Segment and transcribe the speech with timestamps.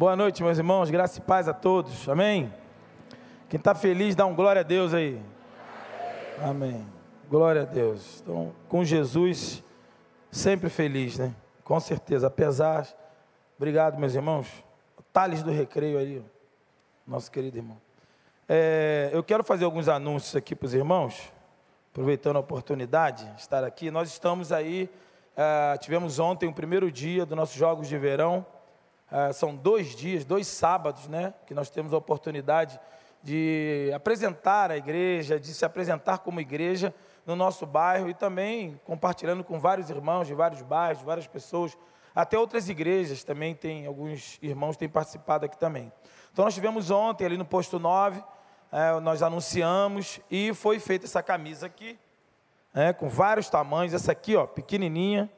[0.00, 0.88] Boa noite, meus irmãos.
[0.88, 2.08] Graça e paz a todos.
[2.08, 2.50] Amém?
[3.50, 5.20] Quem está feliz, dá um glória a Deus aí.
[6.42, 6.86] Amém.
[7.28, 8.22] Glória a Deus.
[8.22, 9.62] Então, com Jesus,
[10.30, 11.34] sempre feliz, né?
[11.62, 12.28] Com certeza.
[12.28, 12.88] Apesar.
[13.58, 14.48] Obrigado, meus irmãos.
[15.12, 16.24] Tales do Recreio ali,
[17.06, 17.76] nosso querido irmão.
[18.48, 21.30] É, eu quero fazer alguns anúncios aqui para os irmãos,
[21.92, 23.90] aproveitando a oportunidade de estar aqui.
[23.90, 24.88] Nós estamos aí,
[25.36, 28.46] é, tivemos ontem o primeiro dia dos nossos Jogos de Verão.
[29.10, 31.34] É, são dois dias, dois sábados, né?
[31.46, 32.78] Que nós temos a oportunidade
[33.22, 36.94] de apresentar a igreja, de se apresentar como igreja
[37.26, 41.76] no nosso bairro e também compartilhando com vários irmãos de vários bairros, várias pessoas,
[42.14, 45.92] até outras igrejas também tem, alguns irmãos têm participado aqui também.
[46.32, 48.22] Então nós tivemos ontem ali no posto 9,
[48.72, 51.98] é, nós anunciamos e foi feita essa camisa aqui,
[52.72, 55.30] é, com vários tamanhos, essa aqui ó, pequenininha,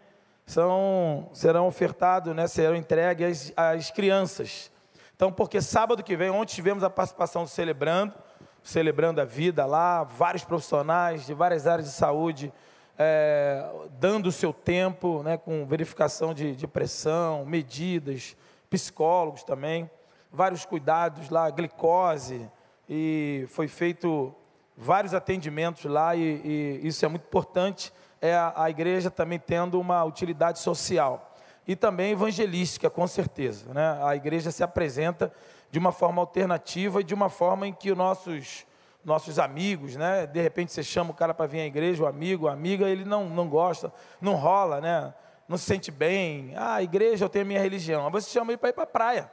[0.52, 4.70] são, serão ofertados, né, serão entregues às, às crianças.
[5.16, 8.14] Então, porque sábado que vem, ontem tivemos a participação do Celebrando,
[8.62, 12.52] celebrando a vida lá, vários profissionais de várias áreas de saúde,
[12.98, 13.64] é,
[13.98, 18.36] dando o seu tempo, né, com verificação de, de pressão, medidas,
[18.68, 19.90] psicólogos também,
[20.30, 22.48] vários cuidados lá, glicose,
[22.88, 24.34] e foi feito
[24.76, 30.04] vários atendimentos lá, e, e isso é muito importante, é a, igreja também tendo uma
[30.04, 31.34] utilidade social
[31.66, 33.74] e também evangelística, com certeza.
[33.74, 33.98] Né?
[34.00, 35.32] A igreja se apresenta
[35.72, 38.64] de uma forma alternativa e de uma forma em que os nossos,
[39.04, 40.24] nossos amigos, né?
[40.24, 43.04] de repente você chama o cara para vir à igreja, o amigo, a amiga, ele
[43.04, 45.12] não, não gosta, não rola, né?
[45.48, 46.54] não se sente bem.
[46.56, 48.08] Ah, a igreja, eu tenho a minha religião.
[48.08, 49.32] Mas você chama ele para ir para a praia,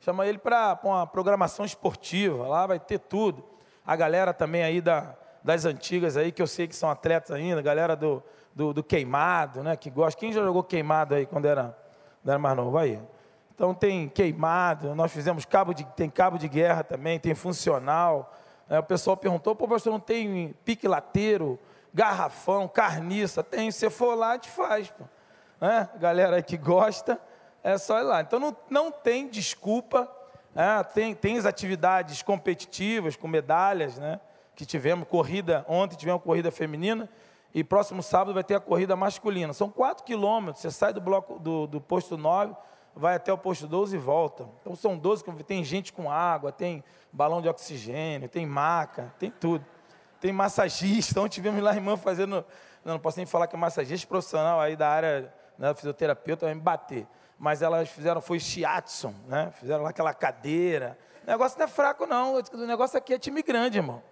[0.00, 3.44] chama ele para uma programação esportiva, lá vai ter tudo.
[3.86, 7.62] A galera também aí da, das antigas aí, que eu sei que são atletas ainda,
[7.62, 8.22] galera do,
[8.54, 9.76] do, do queimado, né?
[9.76, 10.18] Que gosta.
[10.18, 11.76] Quem já jogou queimado aí quando era,
[12.22, 12.76] quando era mais novo?
[12.76, 13.00] Aí.
[13.54, 18.34] Então tem queimado, nós fizemos cabo de, tem cabo de guerra também, tem funcional.
[18.68, 21.58] É, o pessoal perguntou, pô, pastor, não tem pique lateiro,
[21.92, 23.42] garrafão, carniça?
[23.42, 24.90] Tem, se for lá, gente faz.
[24.90, 25.04] Pô.
[25.60, 27.20] É, galera que gosta,
[27.62, 28.22] é só ir lá.
[28.22, 30.10] Então não, não tem desculpa,
[30.54, 34.20] é, tem, tem as atividades competitivas, com medalhas, né?
[34.60, 37.08] Que tivemos, corrida, ontem tivemos corrida feminina,
[37.54, 39.54] e próximo sábado vai ter a corrida masculina.
[39.54, 42.54] São quatro quilômetros, você sai do bloco do, do posto 9
[42.94, 44.46] vai até o posto 12 e volta.
[44.60, 49.64] Então são 12, tem gente com água, tem balão de oxigênio, tem maca, tem tudo.
[50.20, 52.44] Tem massagista, então tivemos lá a irmã fazendo,
[52.84, 56.54] não, não posso nem falar que é massagista profissional aí da área né, fisioterapeuta, vai
[56.54, 57.06] me bater.
[57.38, 59.50] Mas elas fizeram, foi shiatsu, né?
[59.58, 60.98] Fizeram lá aquela cadeira.
[61.26, 62.34] O negócio não é fraco, não.
[62.34, 64.02] O negócio aqui é time grande, irmão.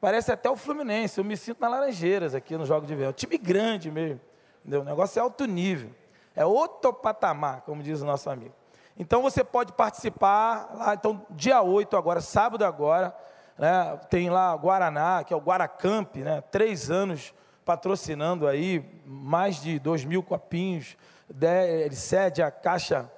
[0.00, 1.18] Parece até o Fluminense.
[1.18, 3.12] Eu me sinto na Laranjeiras aqui no jogo de verão.
[3.12, 4.20] Time grande mesmo.
[4.60, 4.82] Entendeu?
[4.82, 5.90] O negócio é alto nível.
[6.34, 8.54] É outro patamar, como diz o nosso amigo.
[8.98, 13.14] Então você pode participar lá, então dia 8 agora, sábado agora,
[13.58, 19.78] né, tem lá Guaraná, que é o Guaracamp, né, três anos patrocinando aí, mais de
[19.78, 20.96] dois mil copinhos,
[21.28, 23.10] ele cede a caixa,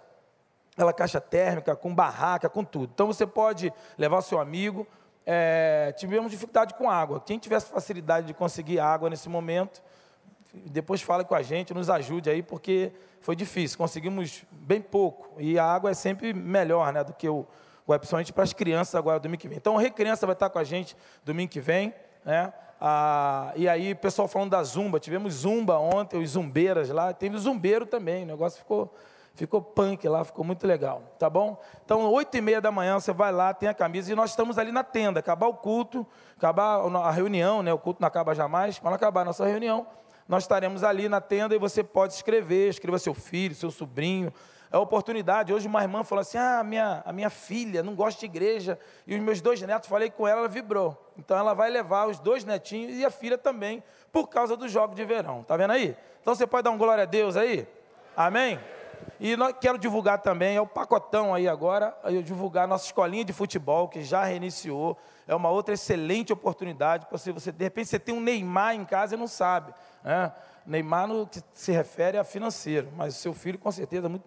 [0.72, 2.90] aquela caixa térmica, com barraca, com tudo.
[2.92, 4.86] Então você pode levar seu amigo,
[5.30, 9.82] é, tivemos dificuldade com água, quem tivesse facilidade de conseguir água nesse momento,
[10.54, 15.28] depois fala com a gente, nos ajude aí, porque foi difícil, conseguimos bem pouco.
[15.38, 17.46] E a água é sempre melhor né, do que o,
[17.86, 19.58] o principalmente para as crianças agora domingo que vem.
[19.58, 21.92] Então, a Recriança vai estar com a gente domingo que vem.
[22.24, 22.50] Né?
[22.80, 27.84] Ah, e aí, pessoal falando da Zumba, tivemos Zumba ontem, os Zumbeiras lá, teve Zumbeiro
[27.84, 28.94] também, o negócio ficou,
[29.38, 31.60] ficou punk lá, ficou muito legal, tá bom?
[31.84, 34.58] Então, oito e meia da manhã, você vai lá, tem a camisa, e nós estamos
[34.58, 36.04] ali na tenda, acabar o culto,
[36.36, 37.72] acabar a reunião, né?
[37.72, 39.86] o culto não acaba jamais, quando acabar a nossa reunião,
[40.26, 44.32] nós estaremos ali na tenda e você pode escrever, escreva seu filho, seu sobrinho.
[44.70, 45.54] É a oportunidade.
[45.54, 48.78] Hoje uma irmã falou assim: Ah, minha, a minha filha não gosta de igreja.
[49.06, 51.10] E os meus dois netos, falei com ela, ela vibrou.
[51.16, 53.82] Então ela vai levar os dois netinhos e a filha também,
[54.12, 55.42] por causa do jogo de verão.
[55.42, 55.96] Tá vendo aí?
[56.20, 57.66] Então você pode dar um glória a Deus aí?
[58.14, 58.60] Amém?
[59.20, 63.24] E nós, quero divulgar também, é o pacotão aí agora, eu divulgar a nossa escolinha
[63.24, 64.96] de futebol, que já reiniciou.
[65.26, 69.14] É uma outra excelente oportunidade para você, de repente, você tem um Neymar em casa
[69.14, 69.74] e não sabe.
[70.04, 70.32] Né?
[70.64, 74.26] Neymar no que se refere a financeiro, mas o seu filho, com certeza, é muito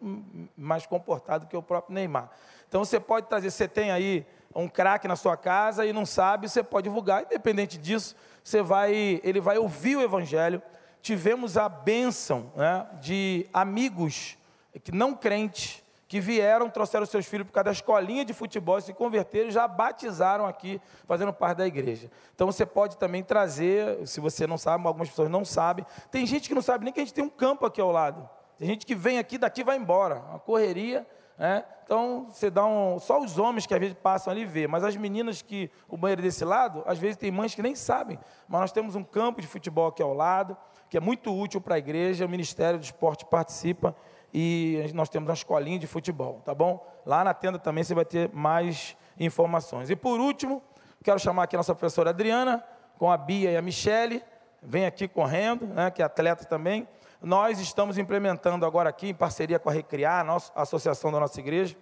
[0.57, 2.29] mais comportado que o próprio Neymar.
[2.67, 6.49] Então, você pode trazer, você tem aí um craque na sua casa e não sabe,
[6.49, 8.13] você pode divulgar, independente disso,
[8.43, 10.61] você vai, ele vai ouvir o Evangelho.
[11.01, 14.37] Tivemos a bênção né, de amigos
[14.79, 18.93] que não crentes, que vieram, trouxeram seus filhos por causa da escolinha de futebol, se
[18.93, 22.11] converteram e já batizaram aqui, fazendo parte da igreja.
[22.35, 25.85] Então você pode também trazer, se você não sabe, algumas pessoas não sabem.
[26.11, 28.29] Tem gente que não sabe nem que a gente tem um campo aqui ao lado.
[28.57, 30.15] Tem gente que vem aqui, daqui vai embora.
[30.29, 31.07] Uma correria.
[31.37, 31.63] Né?
[31.85, 32.99] Então, você dá um.
[32.99, 36.21] Só os homens que às vezes passam ali vê, mas as meninas que o banheiro
[36.21, 38.19] desse lado, às vezes tem mães que nem sabem.
[38.47, 40.57] Mas nós temos um campo de futebol aqui ao lado,
[40.89, 43.95] que é muito útil para a igreja, o Ministério do Esporte participa
[44.33, 46.85] e nós temos uma escolinha de futebol, tá bom?
[47.05, 49.89] Lá na tenda também você vai ter mais informações.
[49.89, 50.61] E por último,
[51.03, 52.63] quero chamar aqui a nossa professora Adriana,
[52.97, 54.23] com a Bia e a Michele,
[54.61, 56.87] vem aqui correndo, né, que é atleta também.
[57.21, 61.19] Nós estamos implementando agora aqui, em parceria com a Recriar, a, nossa, a associação da
[61.19, 61.75] nossa igreja,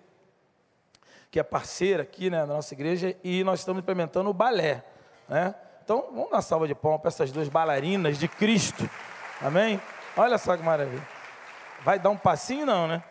[1.29, 4.83] que é parceira aqui né, da nossa igreja, e nós estamos implementando o balé.
[5.27, 5.53] Né?
[5.83, 8.89] Então, vamos dar salva de palmas para essas duas bailarinas de Cristo.
[9.41, 9.79] Amém?
[10.17, 11.18] Olha só que maravilha.
[11.83, 13.03] Vai dar um passinho, não, né?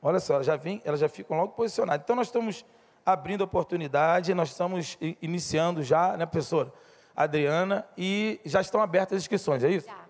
[0.00, 2.02] Olha só, elas já, vem, elas já ficam logo posicionadas.
[2.04, 2.64] Então, nós estamos
[3.04, 6.72] abrindo oportunidade, nós estamos iniciando já, né, professora
[7.14, 9.86] Adriana, e já estão abertas as inscrições, é isso?
[9.86, 10.04] Já.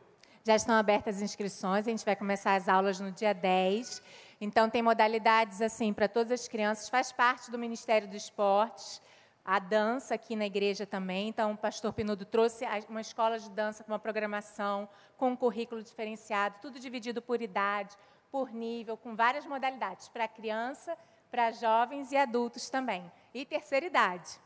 [0.46, 4.02] Já estão abertas as inscrições, a gente vai começar as aulas no dia 10.
[4.38, 9.00] Então, tem modalidades assim para todas as crianças, faz parte do Ministério do Esportes,
[9.44, 11.28] a dança aqui na igreja também.
[11.28, 15.82] Então, o pastor Pinudo trouxe uma escola de dança com uma programação, com um currículo
[15.82, 17.96] diferenciado, tudo dividido por idade,
[18.30, 20.96] por nível, com várias modalidades, para criança,
[21.30, 23.10] para jovens e adultos também.
[23.34, 24.40] E terceira idade.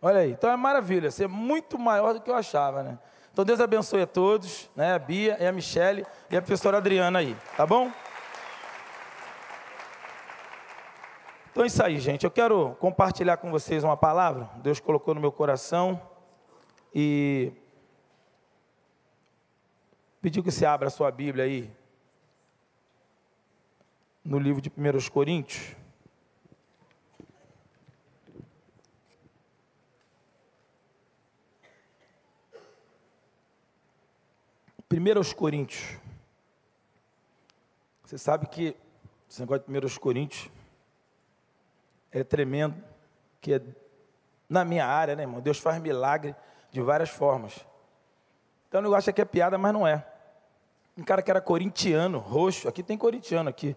[0.00, 2.98] Olha aí, então é maravilha, você é muito maior do que eu achava, né?
[3.32, 4.94] Então Deus abençoe a todos, né?
[4.94, 7.90] A Bia a Michele e a professora Adriana aí, tá bom?
[11.54, 12.24] Então é isso aí, gente.
[12.24, 14.50] Eu quero compartilhar com vocês uma palavra.
[14.56, 16.02] Deus colocou no meu coração
[16.92, 17.52] e
[20.20, 21.70] pediu que você abra a sua Bíblia aí
[24.24, 25.76] no livro de 1 Coríntios.
[34.90, 36.00] 1 Coríntios.
[38.04, 38.76] Você sabe que
[39.30, 40.50] esse negócio de 1 Coríntios
[42.20, 42.76] é tremendo,
[43.40, 43.62] que é
[44.48, 45.40] na minha área, né, irmão?
[45.40, 46.34] Deus faz milagre
[46.70, 47.66] de várias formas.
[48.68, 50.06] Então o negócio aqui é piada, mas não é.
[50.96, 53.76] Um cara que era corintiano, roxo, aqui tem corintiano aqui,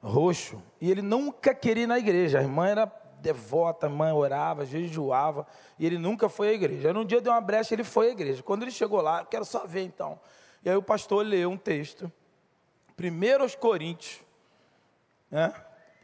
[0.00, 2.38] roxo, e ele nunca queria ir na igreja.
[2.38, 5.46] A irmã era devota, a mãe orava, jejuava,
[5.78, 6.90] e ele nunca foi à igreja.
[6.90, 8.42] Aí, um dia deu uma brecha, ele foi à igreja.
[8.42, 10.20] Quando ele chegou lá, eu quero só ver então.
[10.64, 12.10] E aí o pastor leu um texto,
[12.98, 14.22] 1 Coríntios,
[15.30, 15.52] né?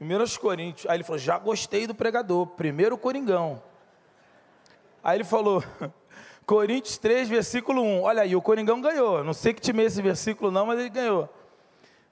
[0.00, 0.90] 1 Coríntios.
[0.90, 3.62] Aí ele falou: Já gostei do pregador, primeiro Coringão.
[5.04, 5.62] Aí ele falou:
[6.46, 8.02] Coríntios 3, versículo 1.
[8.02, 9.22] Olha aí, o Coringão ganhou.
[9.22, 11.28] Não sei que time é esse versículo, não, mas ele ganhou.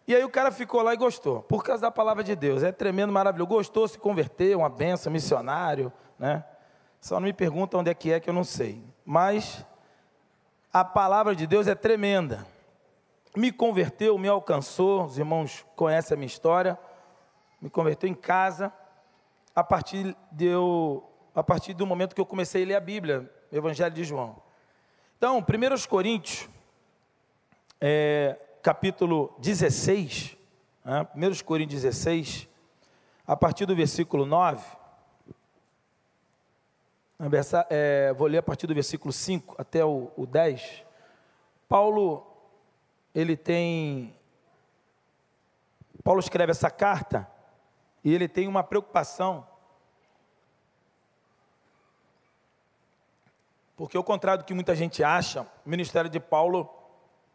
[0.07, 2.63] E aí o cara ficou lá e gostou, por causa da palavra de Deus.
[2.63, 3.51] É tremendo, maravilhoso.
[3.51, 6.45] Gostou, se converteu, uma benção, missionário, né?
[7.01, 8.83] Só não me pergunta onde é que é que eu não sei.
[9.05, 9.65] Mas
[10.73, 12.47] a palavra de Deus é tremenda.
[13.37, 16.79] Me converteu, me alcançou, os irmãos conhecem a minha história.
[17.61, 18.73] Me converteu em casa,
[19.55, 21.03] a partir, de eu,
[21.35, 24.41] a partir do momento que eu comecei a ler a Bíblia, o Evangelho de João.
[25.17, 26.49] Então, 1 Coríntios,
[27.81, 30.37] é, capítulo 16,
[30.85, 32.49] né, 1 Coríntios 16,
[33.27, 34.65] a partir do versículo 9,
[37.69, 40.85] é, vou ler a partir do versículo 5 até o, o 10.
[41.69, 42.25] Paulo,
[43.13, 44.15] ele tem.
[46.05, 47.29] Paulo escreve essa carta
[48.05, 49.47] e ele tem uma preocupação.
[53.77, 56.69] Porque, ao contrário do que muita gente acha, o ministério de Paulo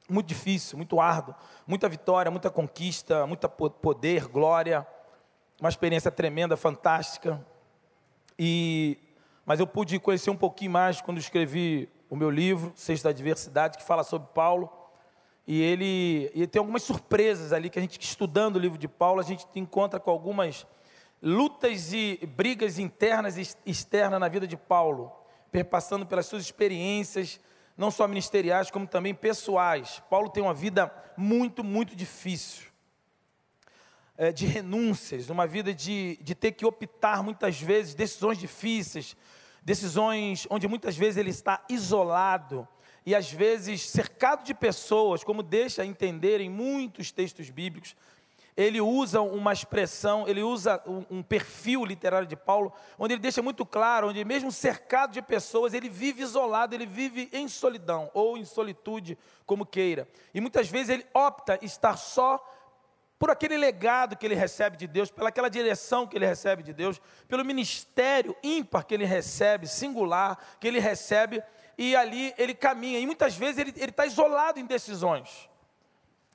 [0.09, 1.33] muito difícil, muito árduo,
[1.65, 4.85] muita vitória, muita conquista, muito poder, glória,
[5.59, 7.45] uma experiência tremenda, fantástica.
[8.38, 8.97] E
[9.45, 13.77] mas eu pude conhecer um pouquinho mais quando escrevi o meu livro, Sexta da Diversidade,
[13.77, 14.71] que fala sobre Paulo.
[15.45, 19.19] E ele, e tem algumas surpresas ali que a gente, estudando o livro de Paulo,
[19.19, 20.65] a gente encontra com algumas
[21.21, 25.12] lutas e brigas internas e externas na vida de Paulo,
[25.51, 27.39] perpassando pelas suas experiências,
[27.77, 30.01] não só ministeriais, como também pessoais.
[30.09, 32.67] Paulo tem uma vida muito, muito difícil,
[34.17, 39.15] é, de renúncias, uma vida de, de ter que optar muitas vezes decisões difíceis,
[39.62, 42.67] decisões onde muitas vezes ele está isolado
[43.05, 47.95] e às vezes cercado de pessoas, como deixa entender em muitos textos bíblicos.
[48.55, 53.41] Ele usa uma expressão, ele usa um, um perfil literário de Paulo, onde ele deixa
[53.41, 58.38] muito claro, onde mesmo cercado de pessoas, ele vive isolado, ele vive em solidão ou
[58.38, 60.07] em solitude, como queira.
[60.33, 62.39] E muitas vezes ele opta estar só
[63.24, 67.01] por aquele legado que ele recebe de Deus, pelaquela direção que ele recebe de Deus,
[67.27, 71.41] pelo ministério ímpar que ele recebe, singular, que ele recebe,
[71.77, 72.99] e ali ele caminha.
[72.99, 75.49] E muitas vezes ele está isolado em decisões.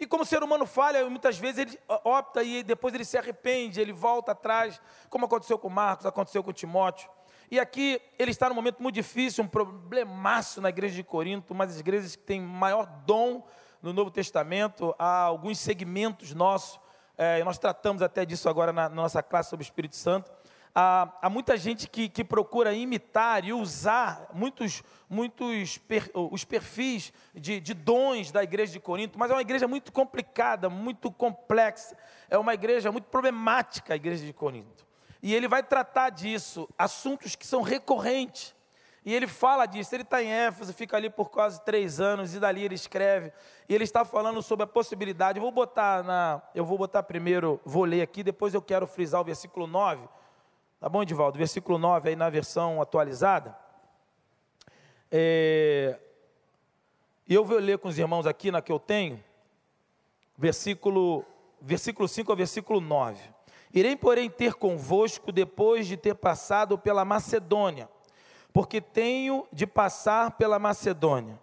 [0.01, 3.81] E como o ser humano falha, muitas vezes ele opta e depois ele se arrepende,
[3.81, 4.81] ele volta atrás,
[5.11, 7.11] como aconteceu com Marcos, aconteceu com Timóteo.
[7.51, 11.67] E aqui ele está num momento muito difícil, um problemaço na igreja de Corinto, uma
[11.67, 13.45] das igrejas que tem maior dom
[13.83, 16.79] no Novo Testamento, há alguns segmentos nossos,
[17.17, 20.31] é, nós tratamos até disso agora na, na nossa classe sobre o Espírito Santo.
[20.75, 27.13] Há, há muita gente que, que, procura imitar e usar muitos, muitos per, os perfis
[27.35, 31.97] de, de dons da igreja de Corinto, mas é uma igreja muito complicada, muito complexa,
[32.29, 34.87] é uma igreja muito problemática a igreja de Corinto.
[35.23, 38.55] E ele vai tratar disso, assuntos que são recorrentes.
[39.05, 42.39] E ele fala disso, ele está em Éfeso, fica ali por quase três anos, e
[42.39, 43.33] dali ele escreve,
[43.69, 45.39] e ele está falando sobre a possibilidade.
[45.39, 46.43] Eu vou botar na.
[46.55, 50.07] Eu vou botar primeiro, vou ler aqui, depois eu quero frisar o versículo 9.
[50.81, 51.37] Tá bom, Edivaldo?
[51.37, 53.59] Versículo 9 aí na versão atualizada.
[55.11, 55.99] É,
[57.29, 59.23] eu vou ler com os irmãos aqui na que eu tenho,
[60.37, 61.25] versículo,
[61.61, 63.21] versículo 5 ao versículo 9.
[63.75, 67.89] Irei, porém, ter convosco depois de ter passado pela Macedônia,
[68.53, 71.41] porque tenho de passar pela Macedônia.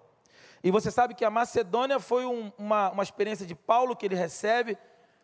[0.64, 4.16] E você sabe que a Macedônia foi um, uma, uma experiência de Paulo que ele
[4.16, 4.78] recebe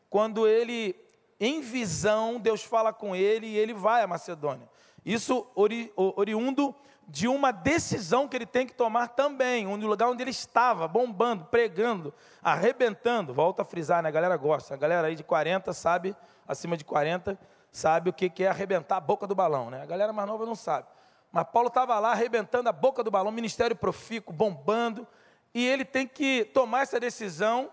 [0.10, 0.98] quando ele,
[1.44, 4.70] em visão, Deus fala com ele e ele vai à Macedônia.
[5.04, 6.76] Isso ori, oriundo
[7.08, 10.88] de uma decisão que ele tem que tomar também, onde o lugar onde ele estava,
[10.88, 13.34] bombando, pregando, arrebentando.
[13.34, 14.10] Volta a frisar, né?
[14.10, 14.76] A galera gosta.
[14.76, 16.16] A galera aí de 40 sabe
[16.48, 17.38] acima de 40
[17.72, 19.82] sabe o que é arrebentar a boca do balão, né?
[19.82, 20.88] A galera mais nova não sabe.
[21.32, 25.08] Mas Paulo estava lá arrebentando a boca do balão, ministério profícuo, bombando,
[25.54, 27.72] e ele tem que tomar essa decisão,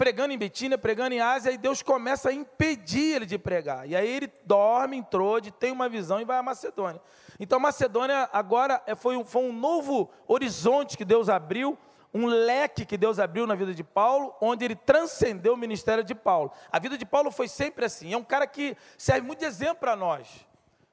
[0.00, 3.86] pregando em Betínia, pregando em Ásia, e Deus começa a impedir ele de pregar.
[3.86, 6.98] E aí ele dorme, entrou, tem uma visão e vai à Macedônia.
[7.38, 11.76] Então Macedônia agora é, foi um, foi um novo horizonte que Deus abriu
[12.14, 16.14] um leque que Deus abriu na vida de Paulo, onde ele transcendeu o ministério de
[16.14, 16.50] Paulo.
[16.72, 18.14] A vida de Paulo foi sempre assim.
[18.14, 20.46] É um cara que serve muito de exemplo para nós,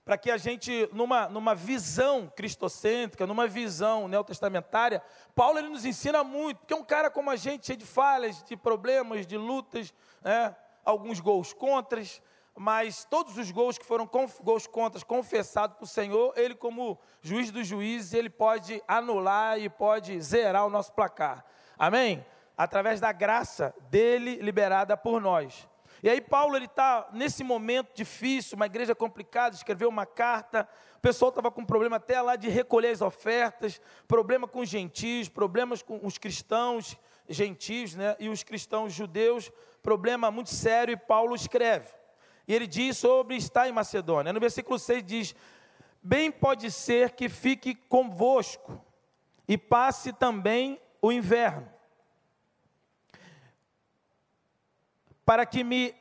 [0.08, 5.04] para que a gente, numa, numa visão cristocêntrica, numa visão neotestamentária,
[5.36, 8.42] Paulo ele nos ensina muito, porque é um cara como a gente, cheio de falhas,
[8.42, 10.56] de problemas, de lutas, né?
[10.86, 12.22] alguns gols contras,
[12.56, 14.10] mas todos os gols que foram
[14.42, 19.68] gols contra confessados para o Senhor, ele como juiz dos juízes, ele pode anular e
[19.68, 21.44] pode zerar o nosso placar.
[21.78, 22.26] Amém?
[22.56, 25.68] Através da graça dele liberada por nós.
[26.04, 30.68] E aí Paulo ele está nesse momento difícil, uma igreja complicada, escreveu uma carta.
[30.98, 35.30] O pessoal estava com problema até lá de recolher as ofertas, problema com os gentios,
[35.30, 36.98] problemas com os cristãos
[37.30, 39.52] gentios, né, e os cristãos judeus,
[39.82, 40.94] problema muito sério.
[40.94, 41.90] E Paulo escreve.
[42.48, 44.32] E ele diz sobre estar em Macedônia.
[44.32, 45.36] No versículo 6 diz:
[46.02, 48.82] Bem pode ser que fique convosco
[49.48, 51.70] e passe também o inverno,
[55.28, 55.94] para que me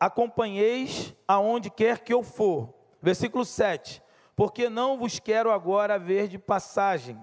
[0.00, 2.74] acompanheis aonde quer que eu for.
[3.00, 4.02] Versículo 7:
[4.34, 7.16] Porque não vos quero agora ver de passagem,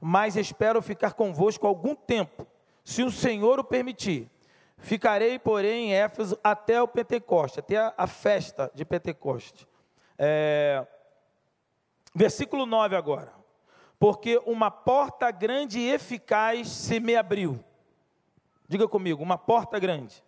[0.00, 2.46] mas espero ficar convosco algum tempo,
[2.82, 4.30] se o Senhor o permitir
[4.78, 9.66] Ficarei, porém, em Éfeso até o Pentecoste, até a, a festa de Pentecoste.
[10.16, 10.86] É,
[12.14, 13.32] versículo 9 agora.
[13.98, 17.62] Porque uma porta grande e eficaz se me abriu.
[18.68, 20.22] Diga comigo, uma porta grande.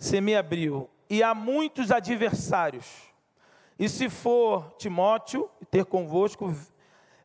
[0.00, 0.90] Se me abriu.
[1.08, 2.86] E há muitos adversários.
[3.78, 6.52] E se for Timóteo, ter convosco,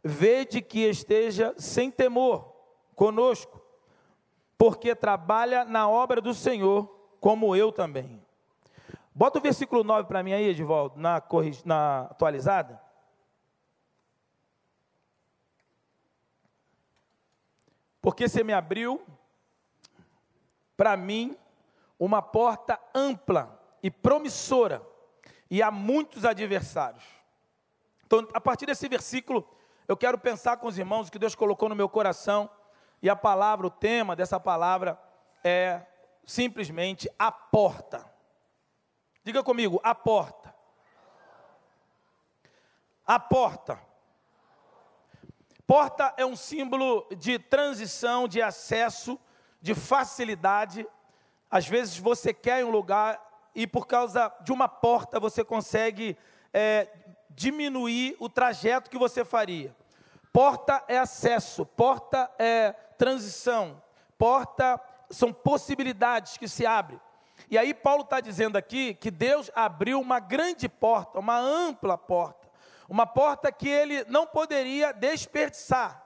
[0.03, 2.53] vede que esteja sem temor
[2.93, 3.65] conosco
[4.57, 6.87] porque trabalha na obra do Senhor,
[7.19, 8.23] como eu também.
[9.13, 11.21] Bota o versículo 9 para mim aí, Edvaldo, na,
[11.63, 12.81] na atualizada.
[18.01, 19.01] Porque você me abriu,
[20.77, 21.35] para mim,
[21.99, 24.85] uma porta ampla e promissora,
[25.49, 27.03] e há muitos adversários.
[28.05, 29.47] Então, a partir desse versículo,
[29.87, 32.49] eu quero pensar com os irmãos o que Deus colocou no meu coração
[33.01, 34.99] e a palavra, o tema dessa palavra
[35.43, 35.85] é
[36.25, 38.03] simplesmente a porta.
[39.23, 40.55] Diga comigo, a porta.
[43.05, 43.79] A porta.
[45.67, 49.19] Porta é um símbolo de transição, de acesso,
[49.61, 50.87] de facilidade.
[51.49, 53.21] Às vezes você quer um lugar
[53.53, 56.17] e por causa de uma porta você consegue
[56.53, 56.87] é,
[57.29, 59.75] diminuir o trajeto que você faria.
[60.31, 63.81] Porta é acesso, porta é transição,
[64.17, 66.99] porta são possibilidades que se abrem.
[67.49, 72.49] E aí Paulo está dizendo aqui que Deus abriu uma grande porta, uma ampla porta,
[72.89, 76.04] uma porta que ele não poderia desperdiçar.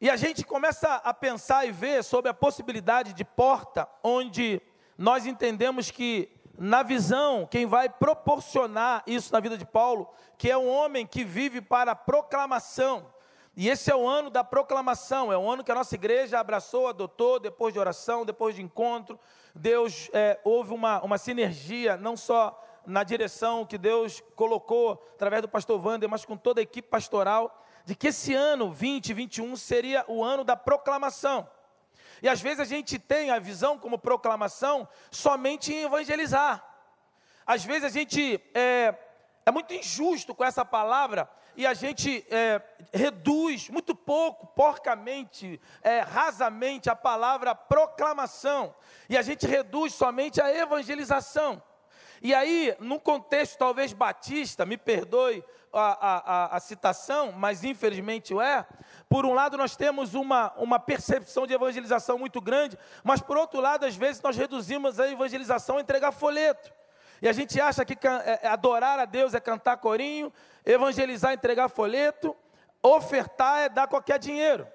[0.00, 4.58] E a gente começa a pensar e ver sobre a possibilidade de porta, onde
[4.96, 10.56] nós entendemos que, na visão, quem vai proporcionar isso na vida de Paulo, que é
[10.56, 13.12] um homem que vive para proclamação.
[13.54, 16.88] E esse é o ano da proclamação, é o ano que a nossa igreja abraçou,
[16.88, 19.20] adotou, depois de oração, depois de encontro.
[19.54, 25.48] Deus, é, houve uma, uma sinergia, não só na direção que Deus colocou através do
[25.48, 27.54] pastor Wander, mas com toda a equipe pastoral
[27.90, 31.50] de que esse ano 2021 seria o ano da proclamação.
[32.22, 36.64] E às vezes a gente tem a visão como proclamação somente em evangelizar.
[37.44, 38.94] Às vezes a gente é,
[39.44, 42.62] é muito injusto com essa palavra e a gente é,
[42.94, 48.72] reduz muito pouco, porcamente, é, rasamente, a palavra proclamação.
[49.08, 51.60] E a gente reduz somente a evangelização.
[52.22, 58.66] E aí, num contexto talvez batista, me perdoe a, a, a, citação, mas infelizmente é.
[59.08, 63.60] Por um lado, nós temos uma, uma percepção de evangelização muito grande, mas por outro
[63.60, 66.72] lado, às vezes nós reduzimos a evangelização a entregar folheto.
[67.22, 70.32] E a gente acha que é, é, adorar a Deus é cantar corinho,
[70.64, 72.36] evangelizar é entregar folheto,
[72.82, 74.66] ofertar é dar qualquer dinheiro.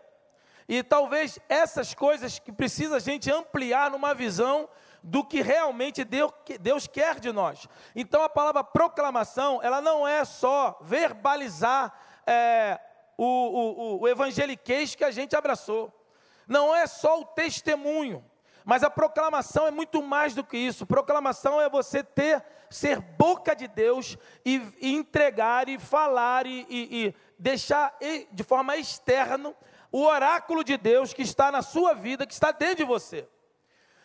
[0.68, 4.68] E talvez essas coisas que precisa a gente ampliar numa visão
[5.06, 7.68] do que realmente Deus, quer de nós.
[7.96, 11.94] Então a palavra proclamação, ela não é só verbalizar
[12.26, 12.80] é,
[13.16, 15.94] o, o, o evangeliquez que a gente abraçou.
[16.48, 18.26] Não é só o testemunho.
[18.64, 20.88] Mas a proclamação é muito mais do que isso.
[20.88, 27.06] Proclamação é você ter, ser boca de Deus e, e entregar e falar e, e,
[27.06, 27.96] e deixar
[28.32, 29.54] de forma externa
[29.92, 33.30] o oráculo de Deus que está na sua vida, que está dentro de você.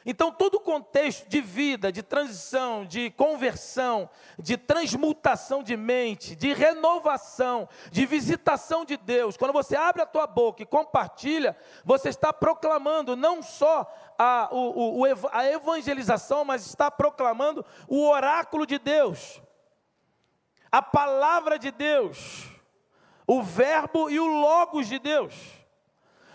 [0.05, 6.55] Então, todo o contexto de vida, de transição, de conversão, de transmutação de mente, de
[6.55, 11.55] renovação, de visitação de Deus, quando você abre a tua boca e compartilha,
[11.85, 18.65] você está proclamando não só a, o, o, a evangelização, mas está proclamando o oráculo
[18.65, 19.43] de Deus,
[20.73, 22.49] a palavra de Deus,
[23.27, 25.60] o verbo e o logos de Deus.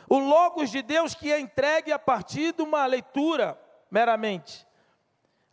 [0.10, 4.66] O Logos de Deus que é entregue a partir de uma leitura meramente.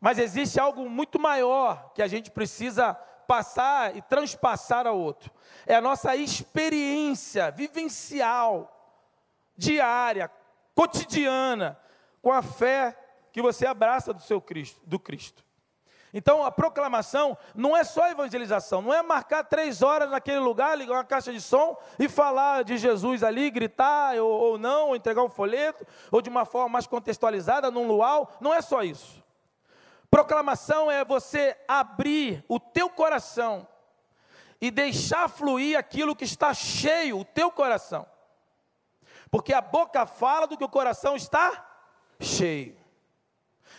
[0.00, 2.94] Mas existe algo muito maior que a gente precisa
[3.26, 5.30] passar e transpassar ao outro.
[5.66, 9.00] É a nossa experiência vivencial,
[9.56, 10.30] diária,
[10.74, 11.78] cotidiana,
[12.20, 12.98] com a fé
[13.32, 15.44] que você abraça do seu Cristo, do Cristo.
[16.14, 20.94] Então a proclamação não é só evangelização, não é marcar três horas naquele lugar, ligar
[20.94, 25.22] uma caixa de som e falar de Jesus ali, gritar ou, ou não, ou entregar
[25.22, 28.30] um folheto, ou de uma forma mais contextualizada, num luau.
[28.40, 29.22] Não é só isso.
[30.10, 33.66] Proclamação é você abrir o teu coração
[34.60, 38.06] e deixar fluir aquilo que está cheio, o teu coração.
[39.30, 41.66] Porque a boca fala do que o coração está
[42.20, 42.76] cheio.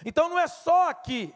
[0.04, 1.32] Então não é só aqui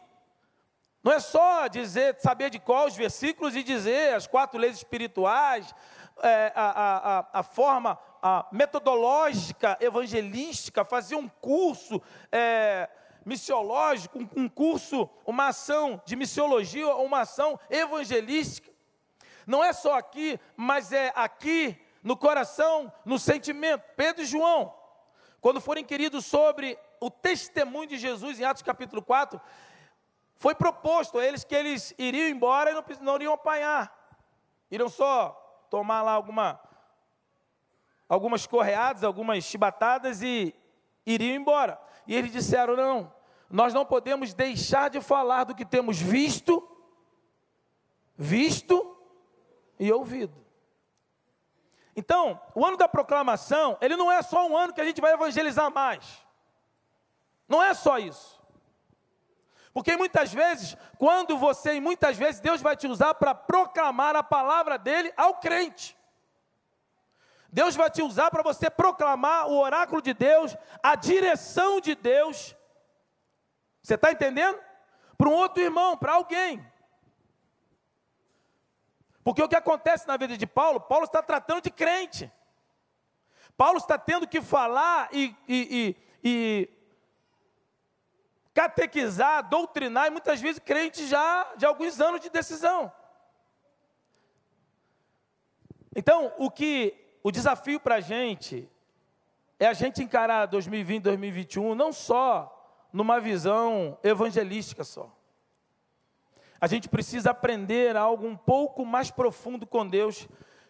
[1.08, 5.74] não é só dizer, saber de qual os versículos e dizer as quatro leis espirituais,
[6.22, 12.90] é, a, a, a, forma a metodológica, evangelística, fazer um curso é,
[13.24, 18.70] missiológico, um, um curso, uma ação de missiologia, uma ação evangelística.
[19.46, 23.82] Não é só aqui, mas é aqui, no coração, no sentimento.
[23.96, 24.74] Pedro e João,
[25.40, 29.40] quando forem queridos sobre o testemunho de Jesus em Atos capítulo 4,
[30.38, 33.92] foi proposto a eles que eles iriam embora e não, não iriam apanhar.
[34.70, 35.32] Iriam só
[35.68, 36.60] tomar lá alguma,
[38.08, 40.54] algumas correadas, algumas chibatadas e
[41.04, 41.78] iriam embora.
[42.06, 43.12] E eles disseram: não,
[43.50, 46.66] nós não podemos deixar de falar do que temos visto,
[48.16, 48.96] visto
[49.76, 50.46] e ouvido.
[51.96, 55.14] Então, o ano da proclamação, ele não é só um ano que a gente vai
[55.14, 56.24] evangelizar mais.
[57.48, 58.37] Não é só isso.
[59.72, 64.22] Porque muitas vezes, quando você, e muitas vezes, Deus vai te usar para proclamar a
[64.22, 65.96] palavra dele ao crente.
[67.50, 72.54] Deus vai te usar para você proclamar o oráculo de Deus, a direção de Deus.
[73.82, 74.58] Você está entendendo?
[75.16, 76.64] Para um outro irmão, para alguém.
[79.24, 82.30] Porque o que acontece na vida de Paulo, Paulo está tratando de crente.
[83.56, 86.77] Paulo está tendo que falar e, e, e, e
[88.58, 92.90] catequizar, doutrinar, e muitas vezes crentes já de alguns anos de decisão.
[95.94, 96.92] Então, o que
[97.22, 98.68] o desafio para a gente
[99.60, 102.52] é a gente encarar 2020, 2021 não só
[102.92, 105.08] numa visão evangelística só.
[106.60, 110.26] A gente precisa aprender algo um pouco mais profundo com Deus,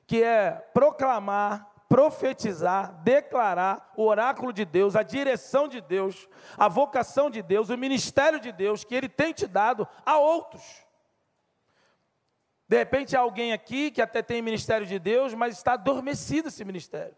[0.07, 7.31] que é proclamar profetizar, declarar o oráculo de Deus, a direção de Deus, a vocação
[7.31, 10.63] de Deus, o ministério de Deus que Ele tem te dado a outros.
[12.69, 16.63] De repente há alguém aqui que até tem ministério de Deus, mas está adormecido esse
[16.65, 17.17] ministério.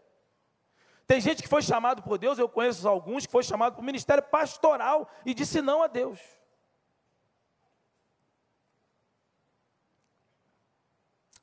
[1.05, 3.85] Tem gente que foi chamado por Deus, eu conheço alguns que foi chamado para o
[3.85, 6.19] ministério pastoral e disse não a Deus.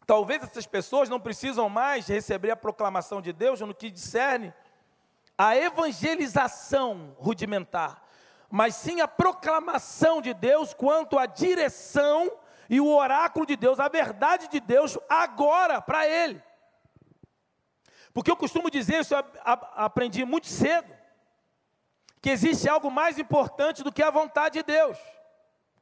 [0.08, 4.54] Talvez essas pessoas não precisam mais receber a proclamação de Deus no que discerne
[5.36, 8.02] a evangelização rudimentar,
[8.50, 12.32] mas sim a proclamação de Deus quanto à direção
[12.70, 16.42] e o oráculo de Deus, a verdade de Deus agora para ele.
[18.14, 19.22] Porque eu costumo dizer, isso eu
[19.74, 20.90] aprendi muito cedo,
[22.22, 24.96] que existe algo mais importante do que a vontade de Deus.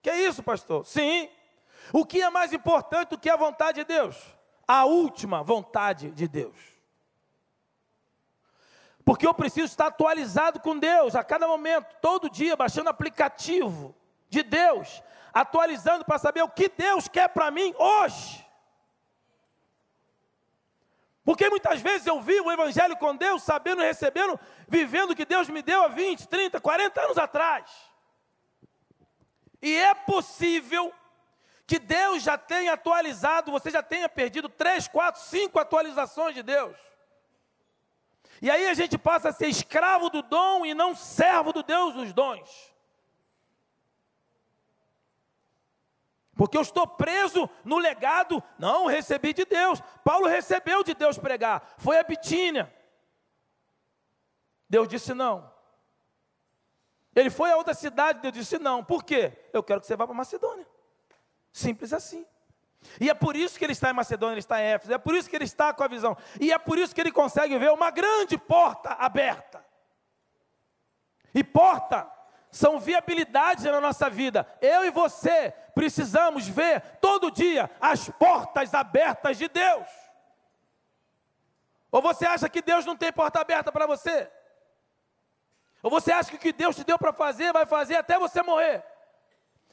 [0.02, 0.84] Que é isso, pastor?
[0.84, 1.30] Sim,
[1.92, 4.16] o que é mais importante do que a vontade de Deus?
[4.66, 6.56] A última vontade de Deus.
[9.04, 13.94] Porque eu preciso estar atualizado com Deus a cada momento, todo dia, baixando aplicativo
[14.28, 15.00] de Deus,
[15.32, 18.44] atualizando para saber o que Deus quer para mim hoje.
[21.24, 25.24] Porque muitas vezes eu vi o Evangelho com Deus, sabendo e recebendo, vivendo o que
[25.24, 27.70] Deus me deu há 20, 30, 40 anos atrás.
[29.60, 30.92] E é possível
[31.66, 36.76] que Deus já tenha atualizado, você já tenha perdido três, quatro, cinco atualizações de Deus.
[38.40, 41.94] E aí a gente passa a ser escravo do dom e não servo do Deus
[41.94, 42.74] dos dons.
[46.36, 49.80] Porque eu estou preso no legado, não recebi de Deus.
[50.04, 52.72] Paulo recebeu de Deus pregar, foi a Bitínia.
[54.68, 55.50] Deus disse não.
[57.14, 58.84] Ele foi a outra cidade, Deus disse não.
[58.84, 59.32] Por quê?
[59.52, 60.75] Eu quero que você vá para Macedônia.
[61.56, 62.26] Simples assim.
[63.00, 65.14] E é por isso que ele está em Macedônia, ele está em Éfeso, é por
[65.14, 67.72] isso que ele está com a visão, e é por isso que ele consegue ver
[67.72, 69.64] uma grande porta aberta.
[71.34, 72.06] E porta
[72.50, 74.46] são viabilidades na nossa vida.
[74.60, 79.88] Eu e você precisamos ver todo dia as portas abertas de Deus.
[81.90, 84.30] Ou você acha que Deus não tem porta aberta para você?
[85.82, 88.42] Ou você acha que o que Deus te deu para fazer vai fazer até você
[88.42, 88.84] morrer?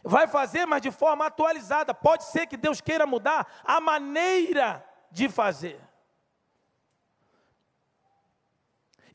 [0.03, 1.93] Vai fazer, mas de forma atualizada.
[1.93, 5.79] Pode ser que Deus queira mudar a maneira de fazer.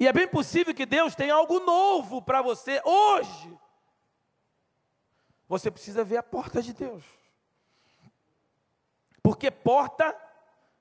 [0.01, 3.59] E é bem possível que Deus tenha algo novo para você hoje.
[5.47, 7.05] Você precisa ver a porta de Deus.
[9.23, 10.17] Porque porta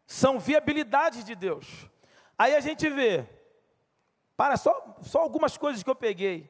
[0.06, 1.90] são viabilidades de Deus.
[2.38, 3.28] Aí a gente vê,
[4.38, 6.50] para só, só algumas coisas que eu peguei.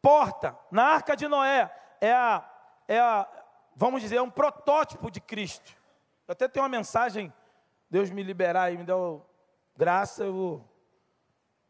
[0.00, 2.48] Porta, na arca de Noé, é a,
[2.88, 3.28] é a,
[3.74, 5.76] vamos dizer, é um protótipo de Cristo.
[6.26, 7.32] Eu até tenho uma mensagem,
[7.90, 9.24] Deus me liberar e me deu
[9.76, 10.64] graça, eu vou,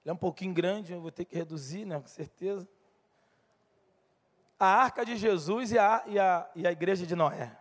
[0.05, 2.69] é um pouquinho grande, eu vou ter que reduzir, né, com certeza.
[4.59, 7.55] A arca de Jesus e a, e a, e a igreja de Noé.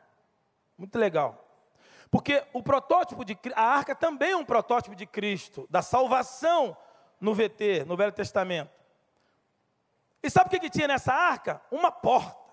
[0.77, 1.45] Muito legal.
[2.09, 6.77] Porque o protótipo de a arca também é um protótipo de Cristo, da salvação
[7.19, 8.71] no VT, no Velho Testamento.
[10.21, 11.61] E sabe o que, que tinha nessa arca?
[11.69, 12.44] Uma porta.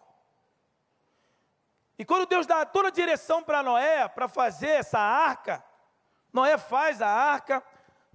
[1.98, 5.62] E quando Deus dá toda a direção para Noé, para fazer essa arca,
[6.32, 7.62] Noé faz a arca,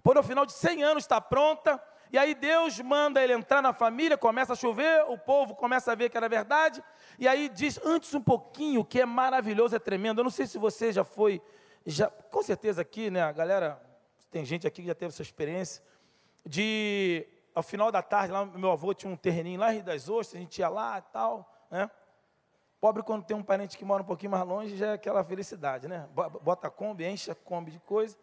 [0.04, 3.74] por no final de 100 anos está pronta, e aí Deus manda ele entrar na
[3.74, 6.84] família, começa a chover, o povo começa a ver que era verdade,
[7.20, 10.22] e aí diz antes um pouquinho, que é maravilhoso, é tremendo.
[10.22, 11.42] Eu não sei se você já foi,
[11.86, 13.82] já, com certeza aqui, né, a galera,
[14.32, 15.84] tem gente aqui que já teve essa experiência,
[16.46, 20.08] de, ao final da tarde, lá, meu avô tinha um terreninho lá em Rio das
[20.08, 21.92] Ostras, a gente ia lá e tal, né,
[22.80, 25.88] Pobre quando tem um parente que mora um pouquinho mais longe, já é aquela felicidade,
[25.88, 26.08] né?
[26.44, 28.16] Bota a Kombi, enche a Kombi de coisa,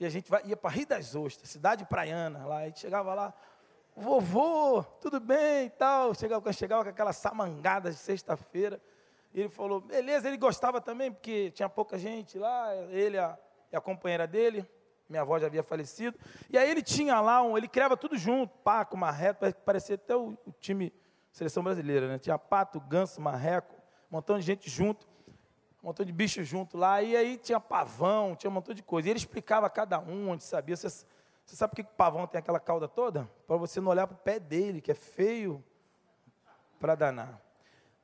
[0.00, 3.32] e a gente vai, ia para Rio das Ostras, cidade praiana, lá, gente chegava lá,
[3.94, 8.80] vovô, tudo bem e tal, chegava, chegava com aquela samangada de sexta-feira,
[9.32, 13.38] e ele falou, beleza, ele gostava também, porque tinha pouca gente lá, ele a,
[13.70, 14.68] e a companheira dele,
[15.08, 16.18] minha avó já havia falecido,
[16.48, 20.36] e aí ele tinha lá, um, ele criava tudo junto, paco, marreco, parecia até o,
[20.44, 20.92] o time
[21.30, 22.18] seleção brasileira, né?
[22.18, 23.79] Tinha pato, ganso, marreco,
[24.10, 25.06] um montão de gente junto,
[25.82, 29.08] um montão de bichos junto lá, e aí tinha pavão, tinha um montão de coisa.
[29.08, 30.76] E ele explicava cada um, onde sabia.
[30.76, 33.30] Você, você sabe por que o pavão tem aquela cauda toda?
[33.46, 35.64] Para você não olhar para o pé dele, que é feio
[36.80, 37.40] para danar.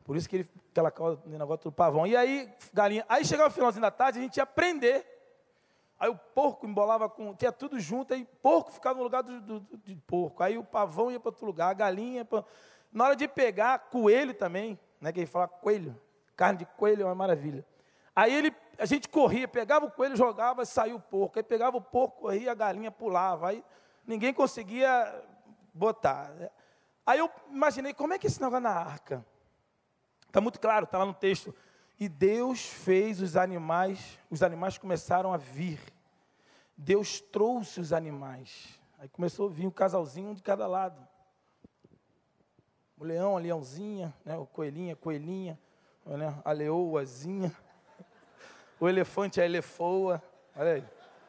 [0.05, 2.07] Por isso que ele, aquela cauda, o negócio do pavão.
[2.07, 3.05] E aí, galinha.
[3.09, 5.05] Aí chegava o finalzinho da tarde, a gente ia prender.
[5.99, 7.35] Aí o porco embolava com.
[7.35, 10.43] Tinha tudo junto, aí porco ficava no lugar do, do, do de porco.
[10.43, 12.25] Aí o pavão ia para outro lugar, a galinha.
[12.25, 12.45] Pra...
[12.93, 15.97] Na hora de pegar, coelho também né, que ele fala coelho,
[16.35, 17.65] carne de coelho é uma maravilha.
[18.15, 21.39] Aí ele, a gente corria, pegava o coelho, jogava, saiu o porco.
[21.39, 23.51] Aí pegava o porco, corria, a galinha pulava.
[23.51, 23.65] Aí
[24.05, 25.23] ninguém conseguia
[25.73, 26.33] botar.
[27.07, 29.25] Aí eu imaginei, como é que é esse negócio na arca?
[30.27, 31.55] Está muito claro, está lá no texto.
[32.01, 35.79] E Deus fez os animais, os animais começaram a vir.
[36.77, 38.81] Deus trouxe os animais.
[38.99, 41.07] Aí começou a vir um casalzinho de cada lado.
[42.99, 44.37] O leão, a leãozinha, né?
[44.37, 45.59] o coelhinha, a coelhinha,
[46.05, 46.35] né?
[46.45, 47.55] a leoazinha.
[48.79, 50.23] O elefante, a elefoa.
[50.55, 50.85] Olha aí.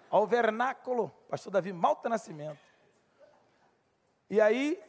[0.10, 2.60] Ao vernáculo, pastor Davi Malta Nascimento.
[4.30, 4.82] E aí,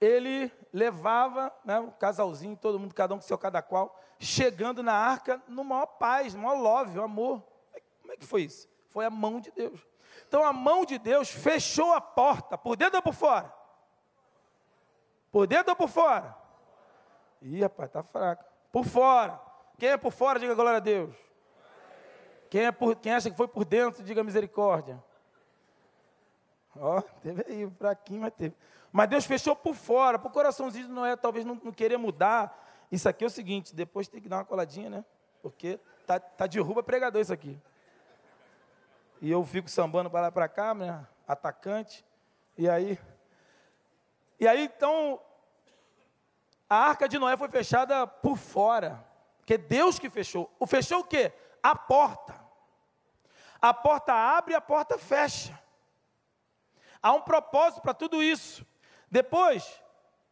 [0.00, 4.92] ele levava né, o casalzinho, todo mundo, cada um com seu cada qual, chegando na
[4.92, 7.42] arca no maior paz, no maior love, o amor.
[8.00, 8.68] Como é que foi isso?
[8.88, 9.80] Foi a mão de Deus.
[10.28, 13.52] Então a mão de Deus fechou a porta, por dentro ou por fora?
[15.36, 16.34] Por dentro ou por fora?
[17.42, 18.42] Ih, rapaz, tá fraco.
[18.72, 19.38] Por fora.
[19.78, 21.14] Quem é por fora, diga glória a Deus.
[22.48, 24.98] Quem, é por, quem acha que foi por dentro, diga misericórdia.
[26.74, 28.56] Ó, teve aí, fraquinho, mas teve.
[28.90, 32.86] Mas Deus fechou por fora, o coraçãozinho não é, talvez não, não, querer mudar.
[32.90, 35.04] Isso aqui é o seguinte, depois tem que dar uma coladinha, né?
[35.42, 37.60] Porque tá, tá derruba pregador isso aqui.
[39.20, 41.06] E eu fico sambando para lá para cá, né?
[41.28, 42.06] Atacante.
[42.56, 42.98] E aí.
[44.40, 45.20] E aí, então,
[46.68, 49.04] a arca de Noé foi fechada por fora.
[49.38, 50.50] Porque Deus que fechou.
[50.58, 51.32] O fechou o quê?
[51.62, 52.34] A porta.
[53.60, 55.58] A porta abre e a porta fecha.
[57.00, 58.66] Há um propósito para tudo isso.
[59.10, 59.80] Depois,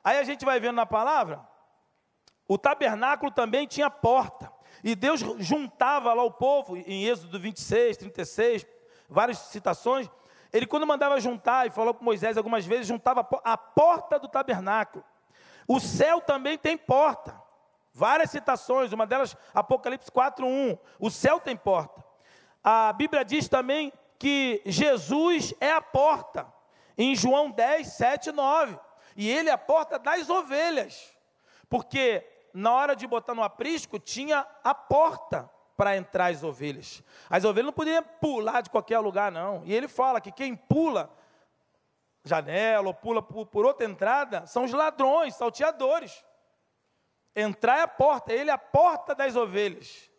[0.03, 1.47] aí a gente vai vendo na palavra,
[2.49, 4.53] o tabernáculo também tinha porta.
[4.83, 8.67] E Deus juntava lá o povo, em Êxodo 26, 36,
[9.09, 10.11] várias citações.
[10.53, 15.05] Ele, quando mandava juntar, e falou com Moisés algumas vezes, juntava a porta do tabernáculo.
[15.67, 17.41] O céu também tem porta.
[17.93, 20.79] Várias citações, uma delas, Apocalipse 4:1.
[20.99, 22.05] O céu tem porta.
[22.63, 26.53] A Bíblia diz também que Jesus é a porta
[26.97, 28.79] em João 10, 7 e 9.
[29.17, 31.15] E ele é a porta das ovelhas.
[31.69, 37.03] Porque na hora de botar no aprisco, tinha a porta para entrar as ovelhas.
[37.29, 39.63] As ovelhas não podiam pular de qualquer lugar, não.
[39.65, 41.11] E ele fala que quem pula
[42.25, 46.25] janela ou pula por, outra entrada são os ladrões, salteadores.
[47.37, 50.11] Entrar é a porta, ele é a porta das ovelhas.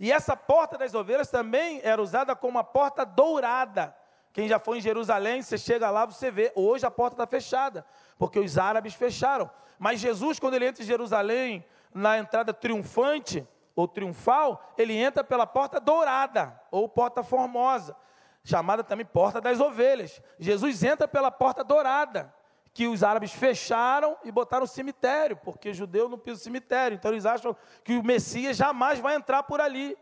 [0.00, 3.94] E essa porta das ovelhas também era usada como uma porta dourada.
[4.32, 7.84] Quem já foi em Jerusalém, você chega lá, você vê, hoje a porta está fechada,
[8.16, 9.50] porque os árabes fecharam.
[9.78, 15.46] Mas Jesus, quando ele entra em Jerusalém, na entrada triunfante, ou triunfal, ele entra pela
[15.46, 17.96] porta dourada, ou porta formosa,
[18.44, 20.20] chamada também porta das ovelhas.
[20.38, 22.32] Jesus entra pela porta dourada,
[22.74, 27.54] que os árabes fecharam e botaram cemitério, porque judeu não pisa cemitério, então eles acham
[27.84, 29.96] que o Messias jamais vai entrar por ali.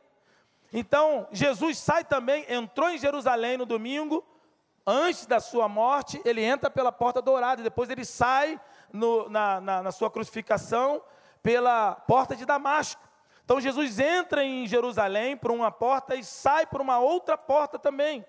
[0.72, 4.24] Então, Jesus sai também, entrou em Jerusalém no domingo,
[4.87, 8.61] antes da sua morte, ele entra pela porta dourada, depois ele sai
[8.92, 11.03] no, na, na, na sua crucificação
[11.42, 13.10] pela porta de Damasco.
[13.50, 18.24] Então, Jesus entra em Jerusalém por uma porta e sai por uma outra porta também.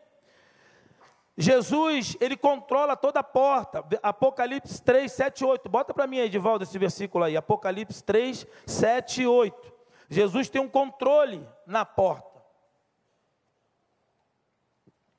[1.38, 3.86] Jesus, ele controla toda a porta.
[4.02, 5.70] Apocalipse 3, 7 8.
[5.70, 7.38] Bota para mim, Edivaldo, esse versículo aí.
[7.38, 9.74] Apocalipse 3, 7 e 8.
[10.10, 12.44] Jesus tem um controle na porta.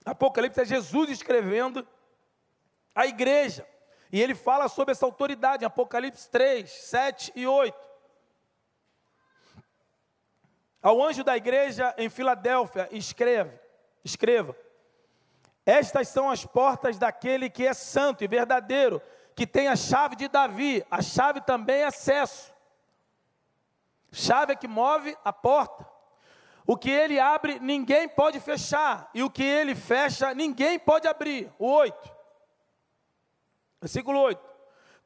[0.04, 1.86] Apocalipse é Jesus escrevendo
[2.92, 3.64] a igreja.
[4.10, 7.91] E ele fala sobre essa autoridade Apocalipse 3, 7 e 8.
[10.82, 13.56] Ao anjo da igreja em Filadélfia, escreve,
[14.04, 14.56] escreva:
[15.64, 19.00] Estas são as portas daquele que é santo e verdadeiro,
[19.36, 20.84] que tem a chave de Davi.
[20.90, 22.52] A chave também é acesso.
[24.10, 25.86] Chave é que move a porta.
[26.66, 29.08] O que ele abre, ninguém pode fechar.
[29.14, 31.50] E o que ele fecha, ninguém pode abrir.
[31.58, 32.12] O 8.
[33.80, 34.51] Versículo 8.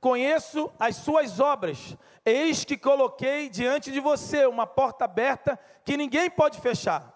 [0.00, 1.96] Conheço as suas obras.
[2.24, 7.12] Eis que coloquei diante de você uma porta aberta que ninguém pode fechar.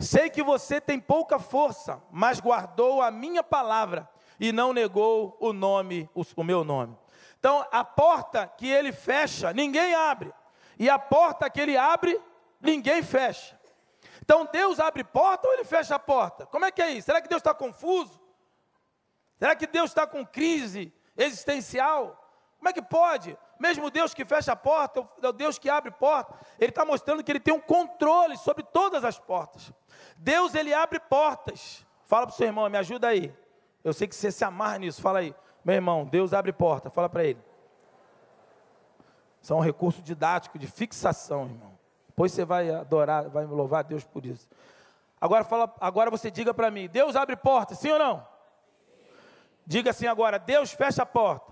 [0.00, 4.08] Sei que você tem pouca força, mas guardou a minha palavra
[4.40, 6.96] e não negou o nome, o meu nome.
[7.38, 10.32] Então, a porta que ele fecha, ninguém abre.
[10.78, 12.20] E a porta que ele abre,
[12.60, 13.60] ninguém fecha.
[14.22, 16.46] Então Deus abre porta ou ele fecha a porta?
[16.46, 17.06] Como é que é isso?
[17.06, 18.20] Será que Deus está confuso?
[19.36, 22.21] Será que Deus está com crise existencial?
[22.62, 23.36] Como é que pode?
[23.58, 27.32] Mesmo Deus que fecha a porta, o Deus que abre porta, Ele está mostrando que
[27.32, 29.72] Ele tem um controle sobre todas as portas.
[30.16, 31.84] Deus, Ele abre portas.
[32.04, 33.34] Fala para o seu irmão, me ajuda aí.
[33.82, 35.34] Eu sei que você se amarra nisso, fala aí.
[35.64, 37.40] Meu irmão, Deus abre porta, fala para ele.
[39.40, 41.76] Isso é um recurso didático de fixação, irmão.
[42.06, 44.48] Depois você vai adorar, vai louvar a Deus por isso.
[45.20, 48.24] Agora, fala, agora você diga para mim: Deus abre portas, sim ou não?
[49.66, 51.51] Diga assim agora: Deus fecha a porta.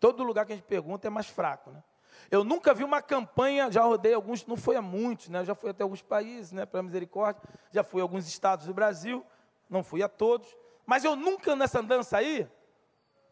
[0.00, 1.82] Todo lugar que a gente pergunta é mais fraco, né?
[2.30, 5.44] Eu nunca vi uma campanha, já rodei alguns, não foi a muitos, né?
[5.44, 9.24] já fui até alguns países, né, para misericórdia, já fui a alguns estados do Brasil,
[9.68, 12.48] não fui a todos, mas eu nunca nessa dança aí,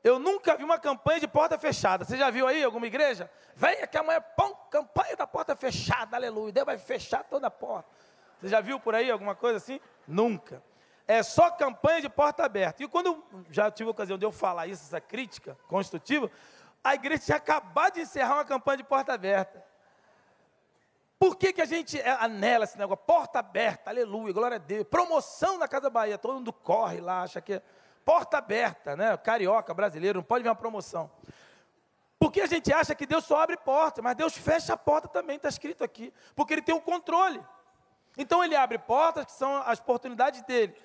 [0.04, 2.04] eu nunca vi uma campanha de porta fechada.
[2.04, 3.30] Você já viu aí alguma igreja?
[3.56, 6.52] Venha que amanhã, pão, campanha da porta fechada, aleluia.
[6.52, 7.88] Deus vai fechar toda a porta.
[8.38, 9.80] Você já viu por aí alguma coisa assim?
[10.06, 10.62] Nunca.
[11.08, 12.82] É só campanha de porta aberta.
[12.82, 16.30] E quando eu já tive a ocasião de eu falar isso, essa crítica construtiva,
[16.84, 19.64] a igreja tinha acabado de encerrar uma campanha de porta aberta.
[21.18, 23.02] Por que, que a gente é, anela esse negócio?
[23.06, 24.86] Porta aberta, aleluia, glória a Deus.
[24.86, 27.62] Promoção na Casa Bahia, todo mundo corre lá, acha que é
[28.04, 29.16] porta aberta, né?
[29.16, 31.10] Carioca, brasileiro, não pode vir uma promoção.
[32.18, 35.36] Porque a gente acha que Deus só abre porta, mas Deus fecha a porta também,
[35.36, 36.12] está escrito aqui.
[36.34, 37.42] Porque Ele tem o um controle.
[38.18, 40.76] Então Ele abre portas, que são as oportunidades dele.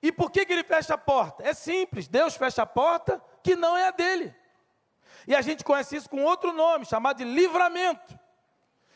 [0.00, 1.46] E por que, que Ele fecha a porta?
[1.46, 4.34] É simples, Deus fecha a porta que não é a dele.
[5.26, 8.18] E a gente conhece isso com outro nome, chamado de livramento.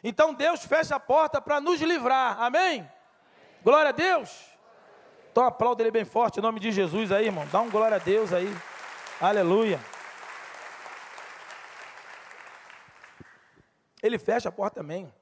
[0.03, 2.89] Então Deus fecha a porta para nos livrar, amém?
[3.63, 4.57] Glória a Deus.
[5.33, 7.47] Então aplauda ele bem forte, em nome de Jesus aí, irmão.
[7.51, 8.49] Dá um glória a Deus aí.
[9.21, 9.81] Aleluia.
[14.03, 15.13] Ele fecha a porta também.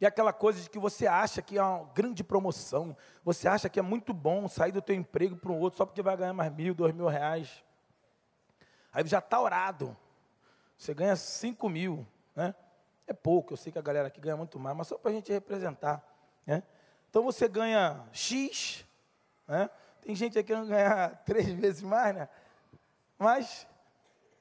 [0.00, 3.78] E aquela coisa de que você acha que é uma grande promoção, você acha que
[3.78, 6.52] é muito bom sair do teu emprego para um outro só porque vai ganhar mais
[6.52, 7.64] mil, dois mil reais.
[8.92, 9.96] Aí já está orado.
[10.76, 12.54] Você ganha 5 mil, né?
[13.06, 15.14] É pouco, eu sei que a galera aqui ganha muito mais, mas só para a
[15.14, 16.02] gente representar,
[16.46, 16.62] né?
[17.10, 18.84] Então você ganha X,
[19.46, 19.68] né?
[20.00, 22.28] Tem gente aqui que ganha três vezes mais, né?
[23.18, 23.66] Mas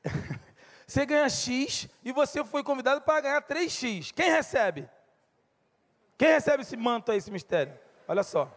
[0.88, 4.14] você ganha X e você foi convidado para ganhar 3X.
[4.14, 4.90] Quem recebe?
[6.18, 7.78] Quem recebe esse manto aí, esse mistério?
[8.08, 8.52] Olha só.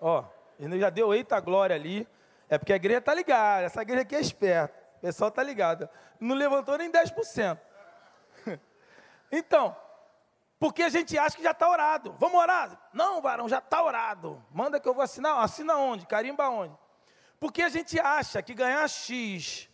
[0.00, 0.24] Ó,
[0.58, 2.06] ele já deu eita glória ali.
[2.48, 3.64] É porque a igreja está ligada.
[3.64, 4.81] Essa igreja aqui é esperta.
[5.02, 5.88] Pessoal está ligado.
[6.20, 7.58] Não levantou nem 10%.
[9.34, 9.74] Então,
[10.58, 12.14] porque a gente acha que já está orado.
[12.18, 12.78] Vamos orar?
[12.92, 14.44] Não, varão, já está orado.
[14.50, 15.42] Manda que eu vou assinar.
[15.42, 16.04] Assina onde?
[16.04, 16.76] Carimba onde?
[17.40, 19.70] Porque a gente acha que ganhar X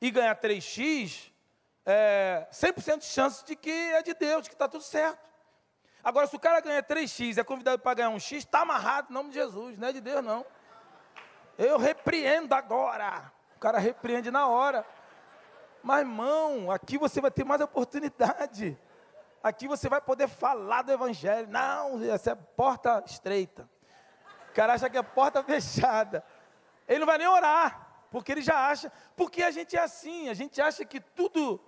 [0.00, 1.30] e ganhar 3X
[1.84, 5.20] é 100% de chance de que é de Deus, que está tudo certo.
[6.02, 9.08] Agora, se o cara ganha 3X e é convidado para ganhar um X, está amarrado
[9.10, 10.46] em nome de Jesus, não é de Deus, não.
[11.58, 13.30] Eu repreendo agora.
[13.56, 14.84] O cara repreende na hora.
[15.82, 18.78] Mas, irmão, aqui você vai ter mais oportunidade.
[19.42, 21.48] Aqui você vai poder falar do Evangelho.
[21.48, 23.68] Não, essa é porta estreita.
[24.50, 26.24] O cara acha que é porta fechada.
[26.88, 28.92] Ele não vai nem orar, porque ele já acha.
[29.16, 31.60] Porque a gente é assim, a gente acha que tudo,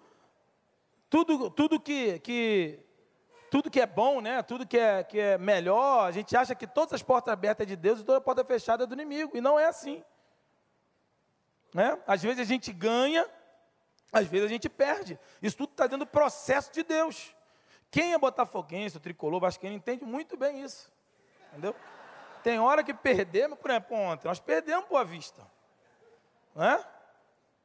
[1.08, 2.80] tudo, tudo que, que
[3.50, 4.42] tudo que é bom, né?
[4.42, 7.68] Tudo que é, que é melhor, a gente acha que todas as portas abertas é
[7.68, 9.36] de Deus e toda porta fechada é do inimigo.
[9.36, 10.04] E não é assim.
[11.72, 11.98] Né?
[12.06, 13.28] Às vezes a gente ganha,
[14.12, 15.18] às vezes a gente perde.
[15.42, 17.34] Isso tudo está dentro do processo de Deus.
[17.90, 20.92] Quem é botafoguense, o tricolor, vascaíno, entende muito bem isso.
[21.50, 21.74] Entendeu?
[22.42, 25.46] Tem hora que perdemos, por exemplo, ontem, nós perdemos Boa Vista.
[26.54, 26.84] Né?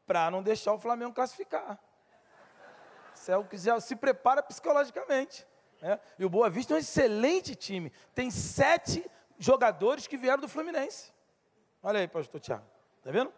[0.06, 1.80] Para não deixar o Flamengo classificar.
[3.14, 5.46] Isso é o que já se prepara psicologicamente.
[5.82, 6.00] Né?
[6.18, 7.92] E o Boa Vista é um excelente time.
[8.16, 11.14] Tem sete jogadores que vieram do Fluminense.
[11.82, 12.66] Olha aí, pastor Tiago.
[13.00, 13.34] Está vendo?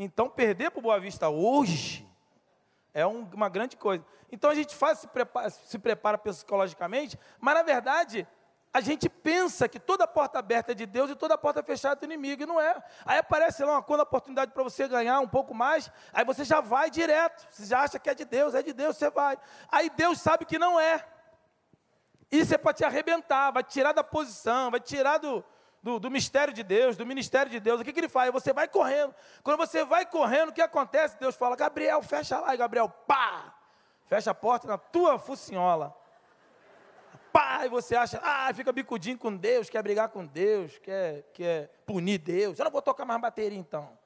[0.00, 2.08] Então, perder para o Boa Vista hoje
[2.94, 4.06] é um, uma grande coisa.
[4.30, 8.24] Então a gente faz, se prepara, se prepara psicologicamente, mas na verdade
[8.72, 12.00] a gente pensa que toda porta aberta é de Deus e toda porta fechada é
[12.00, 12.80] do inimigo, e não é.
[13.04, 16.44] Aí aparece lá uma quando a oportunidade para você ganhar um pouco mais, aí você
[16.44, 19.36] já vai direto, você já acha que é de Deus, é de Deus, você vai.
[19.68, 21.04] Aí Deus sabe que não é.
[22.30, 25.44] Isso é para te arrebentar, vai te tirar da posição, vai te tirar do,
[25.82, 27.80] do, do, mistério de Deus, do ministério de Deus.
[27.80, 28.32] O que, que ele faz?
[28.32, 29.14] Você vai correndo.
[29.42, 31.18] Quando você vai correndo, o que acontece?
[31.18, 32.54] Deus fala, Gabriel, fecha lá.
[32.54, 33.54] E Gabriel, pá!
[34.06, 35.94] Fecha a porta na tua focinhola.
[37.32, 37.64] Pá!
[37.64, 42.18] E você acha, ah, fica bicudinho com Deus, quer brigar com Deus, quer, quer punir
[42.18, 42.58] Deus.
[42.58, 43.96] Eu não vou tocar mais bateria então.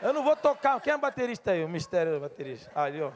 [0.00, 0.80] Eu não vou tocar.
[0.80, 1.64] Quem é baterista aí?
[1.64, 2.70] O mistério do baterista.
[2.74, 3.10] Ali, ó.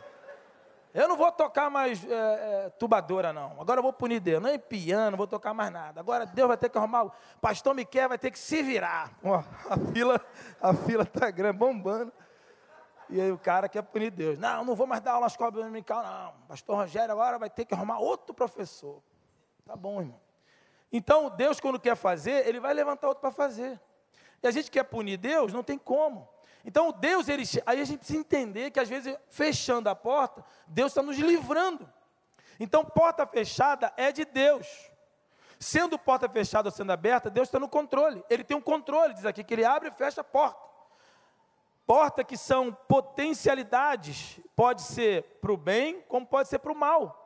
[0.94, 3.58] Eu não vou tocar mais é, é, tubadora, não.
[3.58, 4.42] Agora eu vou punir Deus.
[4.42, 6.00] Nem piano, não vou tocar mais nada.
[6.00, 7.04] Agora Deus vai ter que arrumar.
[7.04, 9.10] O pastor Miquel vai ter que se virar.
[9.24, 10.20] Ó, a fila
[10.60, 12.12] a fila está grande, bombando.
[13.08, 14.38] E aí o cara quer punir Deus.
[14.38, 16.34] Não, não vou mais dar aula na escola dominical, não.
[16.48, 19.02] Pastor Rogério agora vai ter que arrumar outro professor.
[19.64, 20.20] Tá bom, irmão.
[20.92, 23.80] Então, Deus, quando quer fazer, ele vai levantar outro para fazer.
[24.42, 26.28] E a gente quer punir Deus, não tem como.
[26.64, 30.92] Então, Deus, ele, aí a gente precisa entender que às vezes, fechando a porta, Deus
[30.92, 31.88] está nos livrando.
[32.60, 34.66] Então, porta fechada é de Deus.
[35.58, 38.24] Sendo porta fechada ou sendo aberta, Deus está no controle.
[38.28, 40.60] Ele tem um controle, diz aqui, que ele abre e fecha a porta.
[41.86, 47.18] Porta que são potencialidades, pode ser para o bem, como pode ser para o mal.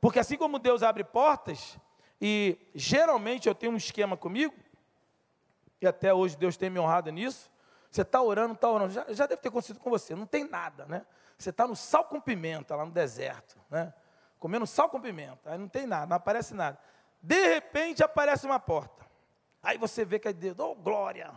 [0.00, 1.78] Porque assim como Deus abre portas,
[2.20, 4.54] e geralmente eu tenho um esquema comigo,
[5.80, 7.50] e até hoje Deus tem me honrado nisso.
[7.90, 10.86] Você está orando, está orando, já, já, deve ter acontecido com você, não tem nada,
[10.86, 11.04] né?
[11.36, 13.92] Você está no sal com pimenta, lá no deserto, né?
[14.38, 16.78] Comendo sal com pimenta, aí não tem nada, não aparece nada.
[17.20, 19.04] De repente aparece uma porta.
[19.62, 21.32] Aí você vê que é Deus, oh glória!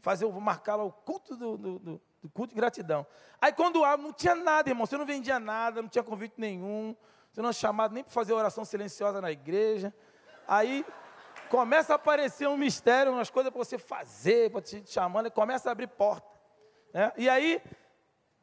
[0.00, 3.06] Fazer, vou marcar lá o culto do, do, do, do culto de gratidão.
[3.40, 6.96] Aí quando abre, não tinha nada, irmão, você não vendia nada, não tinha convite nenhum,
[7.30, 9.94] você não é chamado nem para fazer oração silenciosa na igreja.
[10.48, 10.84] Aí
[11.46, 15.68] começa a aparecer um mistério, umas coisas para você fazer, para te chamando, e começa
[15.68, 16.28] a abrir porta.
[16.92, 17.12] Né?
[17.16, 17.62] E aí,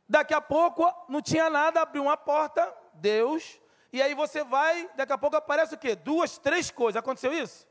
[0.07, 3.61] daqui a pouco, não tinha nada, abriu uma porta, Deus
[3.93, 5.95] e aí você vai, daqui a pouco aparece o quê?
[5.95, 6.99] Duas, três coisas.
[6.99, 7.67] Aconteceu isso?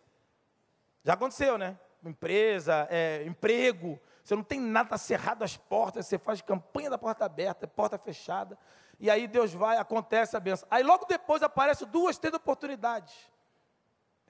[1.02, 1.76] Já aconteceu, né?
[2.04, 4.00] Empresa, é, emprego.
[4.22, 8.56] Você não tem nada cerrado as portas, você faz campanha da porta aberta, porta fechada.
[9.00, 10.68] E aí Deus vai, acontece a benção.
[10.70, 13.12] Aí logo depois aparecem duas, três oportunidades.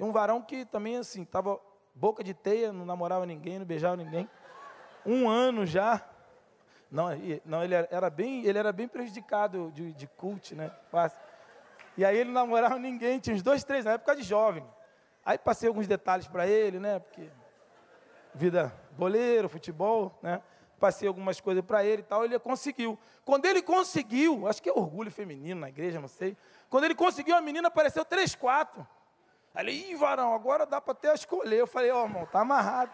[0.02, 1.60] Tem um varão que também assim, estava
[1.94, 4.28] boca de teia, não namorava ninguém, não beijava ninguém.
[5.06, 6.04] Um ano já.
[6.90, 7.06] Não,
[7.44, 10.72] não ele era bem, ele era bem prejudicado de, de cult, né?
[10.90, 11.20] Fácil.
[11.96, 14.64] E aí ele não namorava ninguém, tinha uns dois, três, na época de jovem.
[15.24, 16.98] Aí passei alguns detalhes para ele, né?
[16.98, 17.30] Porque
[18.34, 20.42] vida boleiro, futebol, né?
[20.80, 22.98] Passei algumas coisas para ele e tal, ele conseguiu.
[23.24, 26.36] Quando ele conseguiu, acho que é orgulho feminino na igreja, não sei.
[26.68, 28.84] Quando ele conseguiu, a menina apareceu três, quatro.
[29.54, 31.58] Aí ih, varão, agora dá para até escolher.
[31.58, 32.92] Eu falei, ó, oh, irmão, tá amarrado.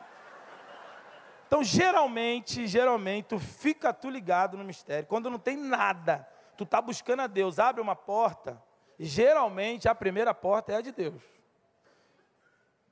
[1.47, 5.07] Então, geralmente, geralmente, tu fica tu ligado no mistério.
[5.07, 6.29] Quando não tem nada,
[6.59, 8.61] tu tá buscando a Deus, abre uma porta,
[8.99, 11.23] geralmente a primeira porta é a de Deus.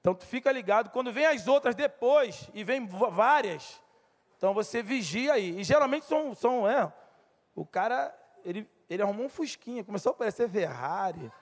[0.01, 3.83] Então tu fica ligado, quando vem as outras depois, e vem várias,
[4.37, 5.59] então você vigia aí.
[5.59, 6.93] E geralmente são, são é,
[7.57, 11.33] o cara, ele, ele arrumou um fusquinha, começou a aparecer Ferrari,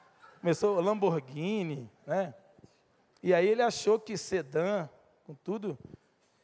[0.45, 2.34] começou Lamborghini, né?
[3.22, 4.86] E aí ele achou que sedã,
[5.24, 5.78] com tudo,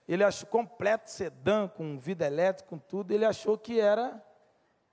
[0.08, 4.24] ele achou completo sedã, com vida elétrica, com tudo, ele achou que era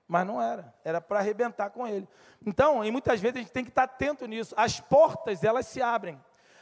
[0.06, 2.08] mas não era, era para arrebentar com ele.
[2.46, 4.54] Então, e muitas vezes a gente tem que estar atento nisso.
[4.56, 6.18] As portas, elas se abrem.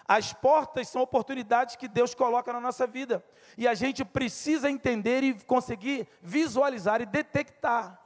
[0.06, 3.24] As portas são oportunidades que Deus coloca na nossa vida.
[3.56, 8.00] E a gente precisa entender e conseguir visualizar e detectar.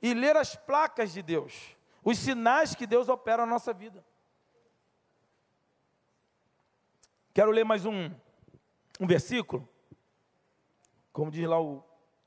[0.00, 1.75] E ler as placas de Deus.
[2.06, 4.06] Os sinais que Deus opera na nossa vida.
[7.34, 8.12] Quero ler mais um,
[9.00, 9.68] um versículo.
[11.12, 11.82] Como diz lá o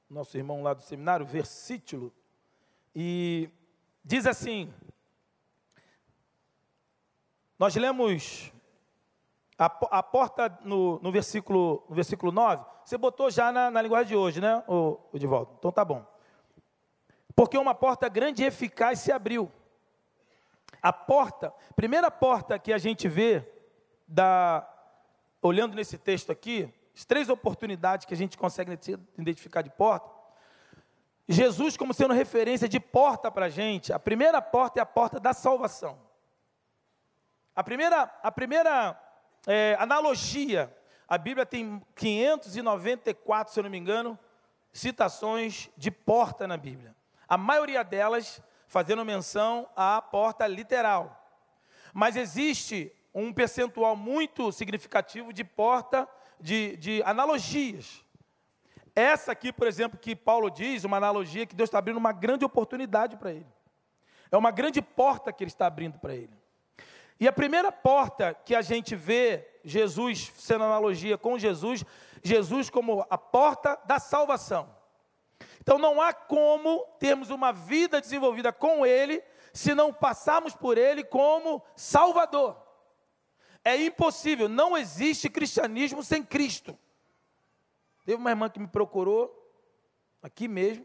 [0.09, 2.13] nosso irmão lá do seminário, versículo
[2.93, 3.49] e
[4.03, 4.73] diz assim:
[7.57, 8.51] nós lemos
[9.57, 12.65] a, a porta no, no, versículo, no versículo 9.
[12.83, 15.55] Você botou já na, na linguagem de hoje, né, o, o Divaldo?
[15.57, 16.05] Então tá bom.
[17.33, 19.49] Porque uma porta grande e eficaz se abriu.
[20.81, 23.47] A porta, primeira porta que a gente vê,
[24.07, 24.67] da,
[25.41, 28.77] olhando nesse texto aqui, as três oportunidades que a gente consegue
[29.17, 30.09] identificar de porta,
[31.27, 33.93] Jesus como sendo referência de porta para a gente.
[33.93, 35.99] A primeira porta é a porta da salvação.
[37.55, 38.99] A primeira, a primeira
[39.45, 40.75] é, analogia,
[41.07, 44.17] a Bíblia tem 594, se eu não me engano,
[44.73, 46.95] citações de porta na Bíblia.
[47.27, 51.27] A maioria delas fazendo menção à porta literal.
[51.91, 56.07] Mas existe um percentual muito significativo de porta,
[56.39, 58.05] de, de analogias.
[58.95, 62.45] Essa aqui, por exemplo, que Paulo diz, uma analogia que Deus está abrindo uma grande
[62.45, 63.47] oportunidade para ele.
[64.31, 66.37] É uma grande porta que ele está abrindo para ele.
[67.19, 71.83] E a primeira porta que a gente vê Jesus sendo analogia com Jesus,
[72.23, 74.69] Jesus como a porta da salvação.
[75.69, 81.03] Então não há como termos uma vida desenvolvida com Ele se não passarmos por Ele
[81.03, 82.59] como Salvador.
[83.63, 86.75] É impossível, não existe cristianismo sem Cristo.
[88.03, 89.31] Teve uma irmã que me procurou,
[90.23, 90.83] aqui mesmo,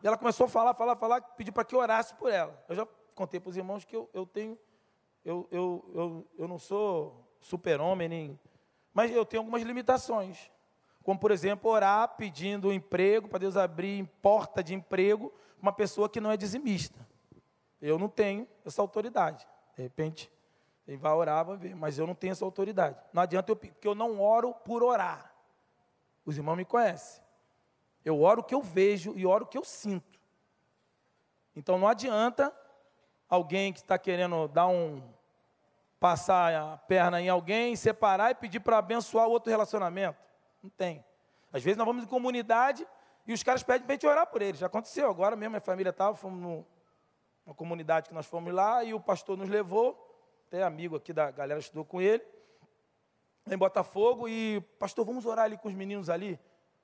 [0.00, 2.64] e ela começou a falar, falar, falar, pediu para que eu orasse por ela.
[2.68, 4.56] Eu já contei para os irmãos que eu, eu tenho,
[5.24, 8.40] eu, eu, eu, eu não sou super-homem, nem,
[8.94, 10.52] mas eu tenho algumas limitações.
[11.02, 16.08] Como, por exemplo, orar pedindo um emprego, para Deus abrir porta de emprego, uma pessoa
[16.08, 17.06] que não é dizimista.
[17.80, 19.46] Eu não tenho essa autoridade.
[19.74, 20.30] De repente,
[20.86, 22.98] ele vai orar, vai ver, mas eu não tenho essa autoridade.
[23.12, 25.32] Não adianta eu, porque eu não oro por orar.
[26.24, 27.22] Os irmãos me conhecem.
[28.04, 30.20] Eu oro o que eu vejo e oro o que eu sinto.
[31.54, 32.54] Então não adianta
[33.28, 35.02] alguém que está querendo dar um
[35.98, 40.29] passar a perna em alguém, separar e pedir para abençoar o outro relacionamento.
[40.62, 41.04] Não tem.
[41.52, 42.86] Às vezes nós vamos em comunidade
[43.26, 44.60] e os caras pedem para a gente orar por eles.
[44.60, 48.94] Já aconteceu agora mesmo, minha família estava, fomos numa comunidade que nós fomos lá e
[48.94, 49.96] o pastor nos levou,
[50.46, 52.24] até amigo aqui da galera estudou com ele,
[53.46, 56.38] em Botafogo, e pastor, vamos orar ali com os meninos ali?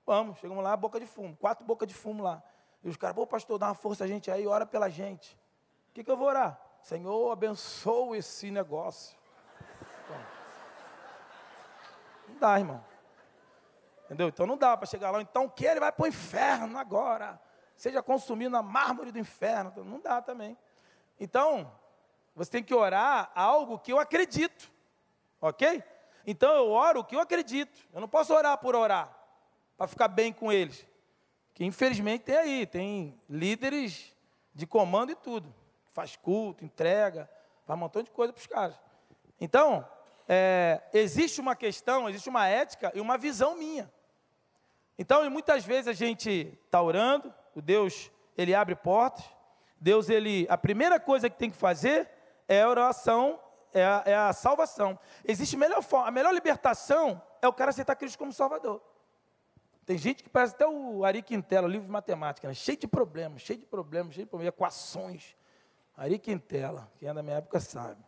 [0.05, 2.43] Vamos, chegamos lá, boca de fumo, quatro bocas de fumo lá.
[2.83, 5.37] E os caras, pô, pastor, dá uma força a gente aí, ora pela gente.
[5.91, 6.61] O que, que eu vou orar?
[6.83, 9.17] Senhor, abençoa esse negócio.
[12.29, 12.85] Não dá, irmão.
[14.07, 14.29] Entendeu?
[14.29, 15.67] Então não dá para chegar lá, então que?
[15.67, 17.41] Ele vai para o inferno agora.
[17.77, 19.73] Seja consumido na mármore do inferno.
[19.85, 20.57] Não dá também.
[21.21, 21.71] Então,
[22.35, 24.71] você tem que orar algo que eu acredito.
[25.41, 25.83] Ok?
[26.27, 27.87] Então eu oro o que eu acredito.
[27.93, 29.15] Eu não posso orar por orar,
[29.77, 30.87] para ficar bem com eles.
[31.53, 34.15] Que infelizmente tem aí, tem líderes
[34.55, 35.55] de comando e tudo
[35.97, 37.29] faz culto, entrega,
[37.65, 38.79] faz um montão de coisa para os caras.
[39.41, 39.89] Então,
[40.29, 43.91] é, existe uma questão, existe uma ética e uma visão minha.
[44.99, 49.25] Então, muitas vezes a gente está orando, o Deus, ele abre portas,
[49.79, 52.09] Deus, ele, a primeira coisa que tem que fazer
[52.49, 53.39] é a oração,
[53.73, 54.99] é a, é a salvação.
[55.25, 58.81] Existe melhor forma, a melhor libertação é o cara aceitar Cristo como Salvador.
[59.85, 62.55] Tem gente que parece até o Ari Quintela, livro de matemática, né?
[62.55, 65.37] cheio de problemas, cheio de problemas, cheio de problemas, equações.
[65.97, 68.03] Ari Quintela, quem é da minha época sabe.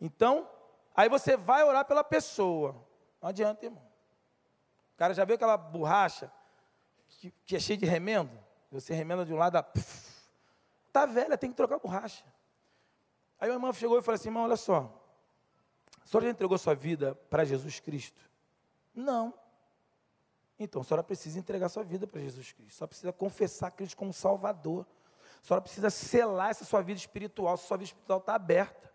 [0.00, 0.48] Então,
[0.94, 2.74] aí você vai orar pela pessoa.
[3.20, 3.93] Não adianta, irmão.
[4.94, 6.30] O cara já viu aquela borracha
[7.30, 8.30] que, que é cheia de remendo?
[8.70, 9.64] Você remenda de um lado,
[10.86, 12.24] está velha, tem que trocar a borracha.
[13.38, 15.00] Aí minha irmã chegou e falou assim: irmão, olha só.
[16.02, 18.28] A senhora já entregou sua vida para Jesus Cristo?
[18.94, 19.32] Não.
[20.58, 22.76] Então a senhora precisa entregar sua vida para Jesus Cristo.
[22.76, 24.86] Só precisa confessar Cristo como Salvador.
[25.42, 28.92] A senhora precisa selar essa sua vida espiritual, se sua vida espiritual está aberta.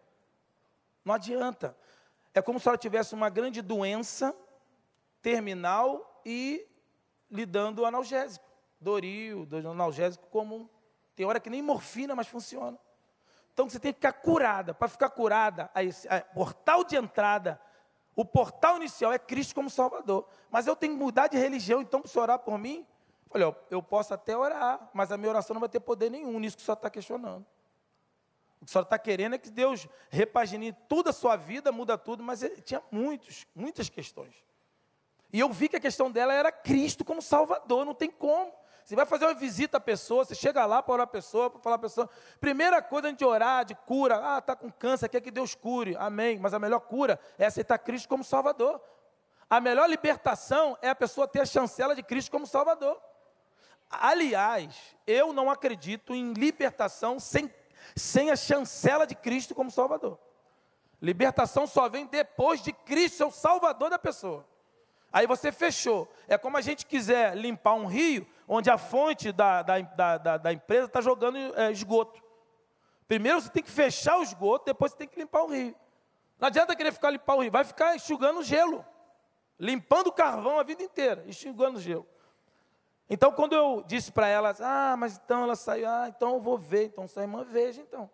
[1.04, 1.76] Não adianta.
[2.34, 4.36] É como se ela tivesse uma grande doença
[5.22, 6.68] terminal e
[7.30, 8.46] lhe dando analgésico.
[8.80, 10.68] Doril, analgésico comum.
[11.16, 12.78] Tem hora que nem morfina mais funciona.
[13.54, 14.74] Então você tem que ficar curada.
[14.74, 15.70] Para ficar curada,
[16.32, 17.60] o portal de entrada,
[18.16, 20.28] o portal inicial é Cristo como Salvador.
[20.50, 22.88] Mas eu tenho que mudar de religião, então, para você orar por mim,
[23.30, 26.58] Olha, eu posso até orar, mas a minha oração não vai ter poder nenhum nisso
[26.58, 27.46] que o senhor está questionando.
[28.60, 31.98] O que o senhor está querendo é que Deus repagine toda a sua vida, muda
[31.98, 34.34] tudo, mas tinha muitos, muitas questões.
[35.32, 38.52] E eu vi que a questão dela era Cristo como Salvador, não tem como.
[38.84, 41.62] Você vai fazer uma visita à pessoa, você chega lá para orar a pessoa, para
[41.62, 42.10] falar a pessoa.
[42.42, 45.96] Primeira coisa a gente orar de cura, ah, está com câncer, quer que Deus cure,
[46.00, 46.40] amém.
[46.40, 48.82] Mas a melhor cura é aceitar Cristo como Salvador.
[49.48, 53.00] A melhor libertação é a pessoa ter a chancela de Cristo como Salvador.
[53.90, 57.54] Aliás, eu não acredito em libertação sem,
[57.96, 60.18] sem a chancela de Cristo como Salvador.
[61.00, 64.46] Libertação só vem depois de Cristo ser o Salvador da pessoa.
[65.12, 66.12] Aí você fechou.
[66.28, 69.80] É como a gente quiser limpar um rio, onde a fonte da, da,
[70.18, 72.22] da, da empresa está jogando é, esgoto.
[73.08, 75.76] Primeiro você tem que fechar o esgoto, depois você tem que limpar o rio.
[76.40, 78.86] Não adianta querer ficar limpar o rio, vai ficar enxugando gelo.
[79.60, 82.08] Limpando carvão a vida inteira, enxugando gelo.
[83.10, 86.58] Então, quando eu disse para ela, ah, mas então ela saiu, ah, então eu vou
[86.58, 86.86] ver.
[86.86, 88.10] Então, sua irmã veja, então.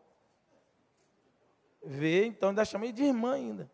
[1.83, 3.69] Vê, então, ainda chamei de irmã ainda.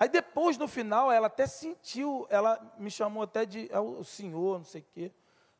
[0.00, 4.56] Aí depois, no final, ela até sentiu, ela me chamou até de é o senhor,
[4.56, 5.12] não sei o quê.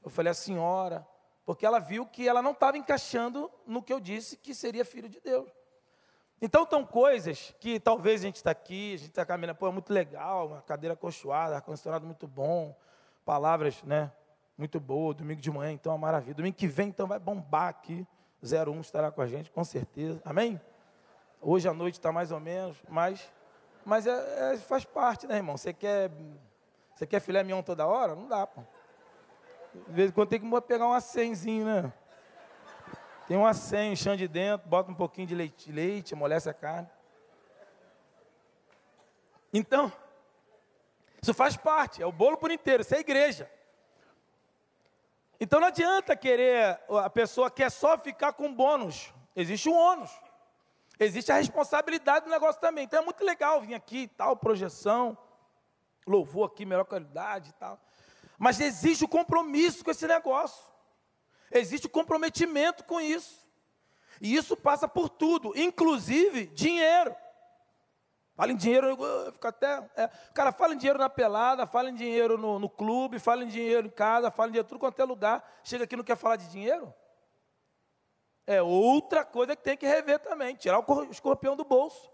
[0.02, 1.06] Eu falei, a senhora,
[1.44, 5.10] porque ela viu que ela não estava encaixando no que eu disse que seria filho
[5.10, 5.50] de Deus.
[6.40, 9.72] Então, estão coisas que talvez a gente está aqui, a gente está caminhando, pô, é
[9.72, 12.74] muito legal, uma cadeira acolchoada, ar-condicionado muito bom,
[13.26, 14.10] palavras, né,
[14.56, 16.34] muito boa, domingo de manhã, então, é uma maravilha.
[16.34, 18.06] Domingo que vem, então, vai bombar aqui.
[18.42, 20.18] 01 estará com a gente, com certeza.
[20.24, 20.58] Amém?
[21.42, 23.30] Hoje à noite está mais ou menos, mas,
[23.90, 25.56] mas é, é, faz parte, né, irmão?
[25.56, 26.12] Você quer,
[26.94, 28.14] você quer filé mignon toda hora?
[28.14, 28.62] Não dá, pô.
[29.88, 31.92] De vez em quando tem que pegar um acenzinho, né?
[33.26, 36.88] Tem um acém, chão de dentro, bota um pouquinho de leite, leite amolece a carne.
[39.52, 39.92] Então,
[41.20, 43.50] isso faz parte, é o bolo por inteiro, isso é igreja.
[45.40, 49.12] Então não adianta querer, a pessoa quer só ficar com bônus.
[49.34, 50.12] Existe um ônus.
[51.00, 52.84] Existe a responsabilidade do negócio também.
[52.84, 55.16] Então é muito legal vir aqui, tal, projeção,
[56.06, 57.80] louvor aqui, melhor qualidade e tal.
[58.38, 60.62] Mas existe o compromisso com esse negócio.
[61.50, 63.48] Existe o comprometimento com isso.
[64.20, 67.16] E isso passa por tudo, inclusive dinheiro.
[68.34, 68.96] Fala em dinheiro,
[69.32, 69.90] fica até.
[69.96, 73.48] É, cara, fala em dinheiro na pelada, fala em dinheiro no, no, clube, fala em
[73.48, 75.60] dinheiro em casa, fala em dinheiro tudo quanto é lugar.
[75.64, 76.92] Chega aqui não quer falar de dinheiro?
[78.46, 82.10] É outra coisa que tem que rever também, tirar o escorpião do bolso.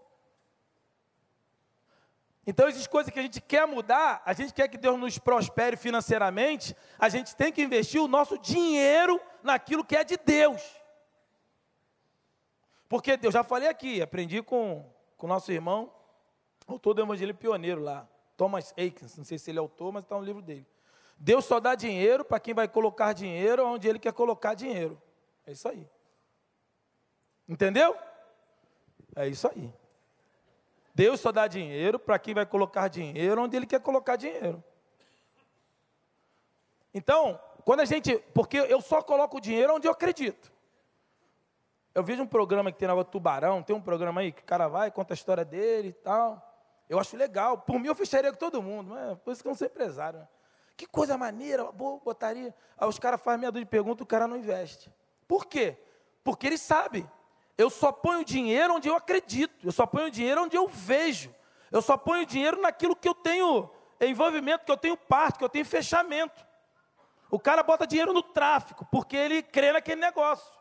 [2.45, 5.75] Então, essas coisas que a gente quer mudar, a gente quer que Deus nos prospere
[5.75, 10.61] financeiramente, a gente tem que investir o nosso dinheiro naquilo que é de Deus.
[12.87, 15.91] Porque eu já falei aqui, aprendi com o nosso irmão,
[16.65, 18.07] autor do Evangelho Pioneiro lá,
[18.37, 20.65] Thomas Aikens, não sei se ele é autor, mas está no livro dele.
[21.17, 25.01] Deus só dá dinheiro para quem vai colocar dinheiro onde ele quer colocar dinheiro.
[25.45, 25.85] É isso aí.
[27.47, 27.95] Entendeu?
[29.15, 29.73] É isso aí.
[30.93, 34.63] Deus só dá dinheiro para quem vai colocar dinheiro onde ele quer colocar dinheiro.
[36.93, 38.17] Então, quando a gente.
[38.33, 40.51] Porque eu só coloco o dinheiro onde eu acredito.
[41.93, 44.67] Eu vejo um programa que tem na Tubarão, tem um programa aí que o cara
[44.67, 46.43] vai, conta a história dele e tal.
[46.89, 47.57] Eu acho legal.
[47.59, 48.91] Por mim, eu fecharia com todo mundo.
[48.91, 50.19] Mas por isso que eu não sou empresário.
[50.19, 50.27] Né?
[50.75, 52.53] Que coisa maneira, boa, botaria.
[52.77, 54.93] Aí os caras fazem meia dúzia de perguntas, o cara não investe.
[55.27, 55.75] Por quê?
[56.23, 57.09] Porque ele sabe.
[57.57, 59.65] Eu só ponho dinheiro onde eu acredito.
[59.65, 61.33] Eu só ponho dinheiro onde eu vejo.
[61.71, 65.49] Eu só ponho dinheiro naquilo que eu tenho envolvimento, que eu tenho parte, que eu
[65.49, 66.45] tenho fechamento.
[67.29, 70.53] O cara bota dinheiro no tráfico, porque ele crê naquele negócio.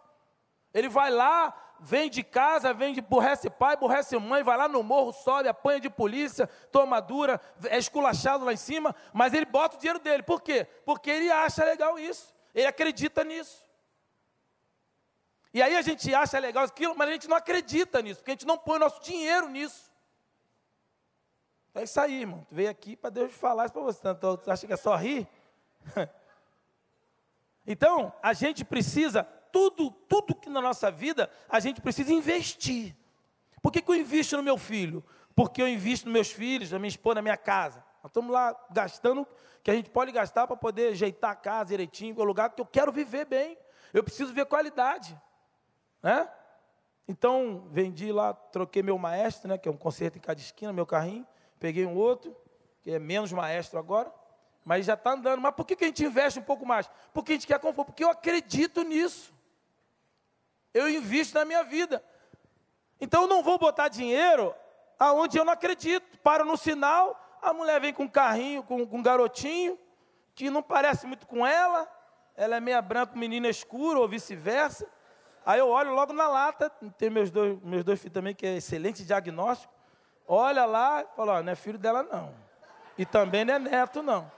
[0.73, 4.83] Ele vai lá, vem de casa, vem de borrece pai, borrece mãe, vai lá no
[4.83, 9.77] morro, sobe, apanha de polícia, toma dura, é esculachado lá em cima, mas ele bota
[9.77, 10.23] o dinheiro dele.
[10.23, 10.67] Por quê?
[10.85, 12.35] Porque ele acha legal isso.
[12.55, 13.66] Ele acredita nisso.
[15.57, 18.35] E aí a gente acha legal aquilo, mas a gente não acredita nisso, porque a
[18.35, 19.91] gente não põe o nosso dinheiro nisso.
[21.75, 22.45] É isso aí, irmão.
[22.47, 24.07] Tu veio aqui para Deus falar isso para você.
[24.07, 25.27] Então, tu acha que é só rir?
[27.67, 32.95] então, a gente precisa, tudo, tudo que na nossa vida, a gente precisa investir.
[33.63, 35.03] Por que, que eu invisto no meu filho?
[35.35, 37.83] Porque eu invisto nos meus filhos, na minha esposa, na minha casa.
[38.03, 39.27] Nós estamos lá gastando
[39.63, 42.67] que a gente pode gastar para poder ajeitar a casa direitinho, o lugar que eu
[42.67, 43.57] quero viver bem.
[43.95, 45.19] Eu preciso ver qualidade.
[46.07, 46.29] Né?
[47.09, 50.87] Então, vendi lá, troquei meu maestro, né, que é um conserto em cada esquina, meu
[50.87, 51.27] carrinho,
[51.59, 52.37] peguei um outro,
[52.81, 54.15] que é menos maestro agora,
[54.65, 55.41] mas já está andando.
[55.41, 56.89] Mas por que, que a gente investe um pouco mais?
[57.13, 59.35] Porque a gente quer conforto, porque eu acredito nisso.
[60.73, 62.05] Eu invisto na minha vida.
[63.01, 64.55] Então eu não vou botar dinheiro
[65.01, 66.17] aonde eu não acredito.
[66.19, 69.77] Paro no sinal, a mulher vem com um carrinho, com, com um garotinho,
[70.37, 71.91] que não parece muito com ela,
[72.37, 74.89] ela é meia branca, menina escura, ou vice-versa.
[75.47, 76.69] Aí eu olho logo na lata,
[76.99, 79.73] tem meus dois, meus dois filhos também, que é excelente diagnóstico.
[80.27, 82.35] Olha lá fala, ó, não é filho dela não.
[82.99, 84.31] E também não é neto não.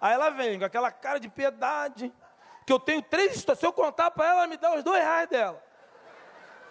[0.00, 2.10] Aí ela vem com aquela cara de piedade,
[2.66, 3.60] que eu tenho três histórias.
[3.60, 5.62] Se eu contar para ela, ela me dá os dois reais dela.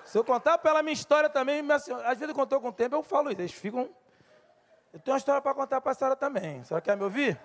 [0.05, 2.59] Se eu contar para ela a minha história também, minha senhora, às vezes eu contou
[2.59, 3.41] com o tempo, eu falo isso.
[3.41, 3.87] Eles ficam.
[4.91, 6.61] Eu tenho uma história para contar para a senhora também.
[6.61, 7.39] A senhora quer me ouvir?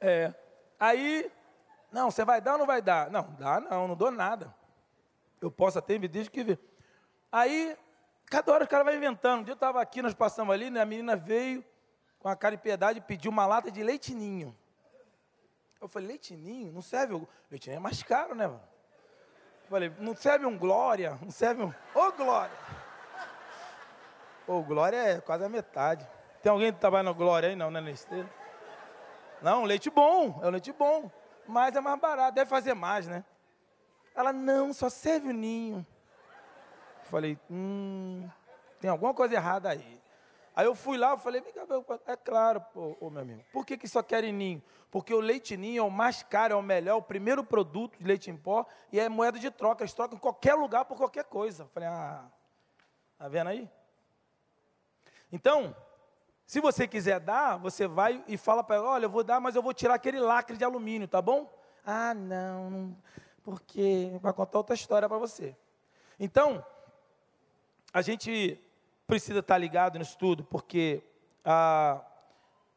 [0.00, 0.34] É.
[0.80, 1.30] Aí
[1.96, 3.10] não, você vai dar ou não vai dar?
[3.10, 4.54] Não, dá não, não dou nada.
[5.40, 6.60] Eu posso até dias que ver.
[7.32, 7.74] Aí,
[8.26, 9.40] cada hora o cara vai inventando.
[9.40, 11.64] Um dia eu estava aqui, nós passamos ali, né, a menina veio
[12.18, 14.54] com a cara de piedade e pediu uma lata de leitinho.
[15.80, 16.70] Eu falei, leitinho?
[16.70, 17.14] Não serve?
[17.14, 18.62] O leitinho é mais caro, né, mano?
[19.64, 21.18] Eu falei, não serve um Glória?
[21.22, 21.68] Não serve um.
[21.68, 22.56] Ô, oh, Glória!
[24.46, 26.06] Ô, oh, Glória é quase a metade.
[26.42, 27.56] Tem alguém que trabalha na Glória aí?
[27.56, 28.26] Não, não é Nestlé?
[29.40, 31.10] Não, leite bom, é um leite bom
[31.48, 33.24] mas é mais barato, deve fazer mais, né?
[34.14, 35.86] Ela, não, só serve o ninho.
[37.04, 38.28] Falei, hum,
[38.80, 40.02] tem alguma coisa errada aí.
[40.54, 41.44] Aí eu fui lá, eu falei,
[42.06, 44.62] é claro, pô, ô, meu amigo, por que, que só querem ninho?
[44.90, 47.98] Porque o leite ninho é o mais caro, é o melhor, é o primeiro produto
[47.98, 50.96] de leite em pó e é moeda de troca, eles trocam em qualquer lugar por
[50.96, 51.64] qualquer coisa.
[51.64, 52.24] Eu falei, ah,
[53.18, 53.70] tá vendo aí?
[55.30, 55.76] Então,
[56.46, 59.56] se você quiser dar, você vai e fala para ela: olha, eu vou dar, mas
[59.56, 61.52] eu vou tirar aquele lacre de alumínio, tá bom?
[61.84, 62.96] Ah, não,
[63.42, 65.56] porque vai contar outra história para você.
[66.18, 66.64] Então,
[67.92, 68.60] a gente
[69.06, 71.02] precisa estar ligado nisso tudo, porque
[71.44, 72.00] ah,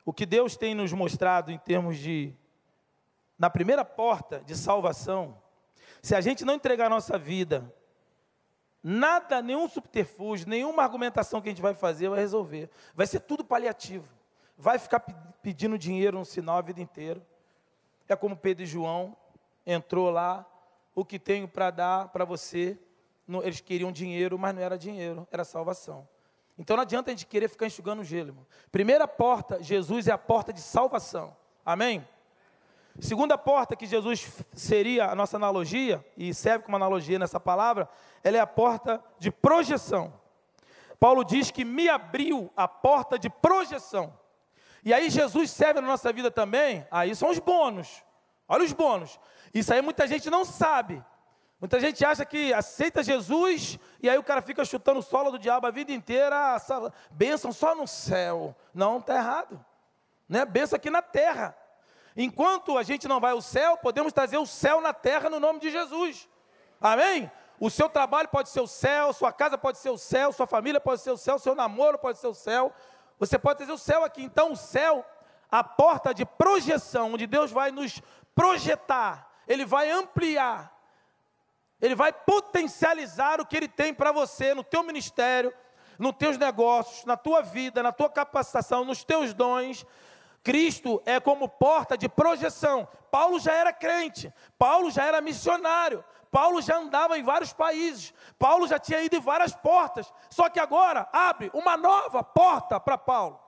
[0.03, 2.34] o que Deus tem nos mostrado em termos de,
[3.38, 5.38] na primeira porta de salvação,
[6.01, 7.72] se a gente não entregar a nossa vida
[8.82, 12.69] Nada, nenhum subterfúgio, nenhuma argumentação que a gente vai fazer vai resolver.
[12.95, 14.07] Vai ser tudo paliativo.
[14.57, 14.99] Vai ficar
[15.41, 17.21] pedindo dinheiro no sinal a vida inteira.
[18.07, 19.15] É como Pedro e João
[19.65, 20.45] entrou lá,
[20.95, 22.77] o que tenho para dar para você.
[23.43, 26.07] Eles queriam dinheiro, mas não era dinheiro, era salvação.
[26.57, 28.45] Então não adianta a gente querer ficar enxugando o gelo, irmão.
[28.71, 31.36] Primeira porta, Jesus é a porta de salvação.
[31.65, 32.05] Amém?
[33.00, 37.88] Segunda porta que Jesus seria a nossa analogia, e serve como analogia nessa palavra,
[38.24, 40.14] ela é a porta de projeção.
[41.00, 44.14] Paulo diz que me abriu a porta de projeção.
[44.84, 48.04] E aí Jesus serve na nossa vida também, aí são os bônus.
[48.47, 49.20] Olha os bônus.
[49.54, 51.04] Isso aí muita gente não sabe.
[51.60, 55.39] Muita gente acha que aceita Jesus e aí o cara fica chutando o solo do
[55.39, 58.56] diabo a vida inteira, essa bênção só no céu.
[58.74, 59.64] Não, está errado.
[60.28, 60.45] Né?
[60.45, 61.56] Bênção aqui na terra.
[62.22, 65.57] Enquanto a gente não vai ao céu, podemos trazer o céu na terra no nome
[65.57, 66.28] de Jesus.
[66.82, 67.32] Amém?
[67.57, 70.82] O seu trabalho pode ser o céu, sua casa pode ser o céu, sua família
[70.82, 72.74] pode ser o céu, seu namoro pode ser o céu.
[73.17, 74.22] Você pode trazer o céu aqui.
[74.22, 75.05] Então, o céu,
[75.49, 78.01] a porta de projeção, onde Deus vai nos
[78.36, 80.78] projetar, Ele vai ampliar,
[81.82, 85.53] Ele vai potencializar o que Ele tem para você no teu ministério,
[85.97, 89.86] nos teus negócios, na tua vida, na tua capacitação, nos teus dons.
[90.44, 92.88] Cristo é como porta de projeção.
[93.12, 98.68] Paulo já era crente, Paulo já era missionário, Paulo já andava em vários países, Paulo
[98.68, 103.40] já tinha ido em várias portas, só que agora abre uma nova porta para Paulo.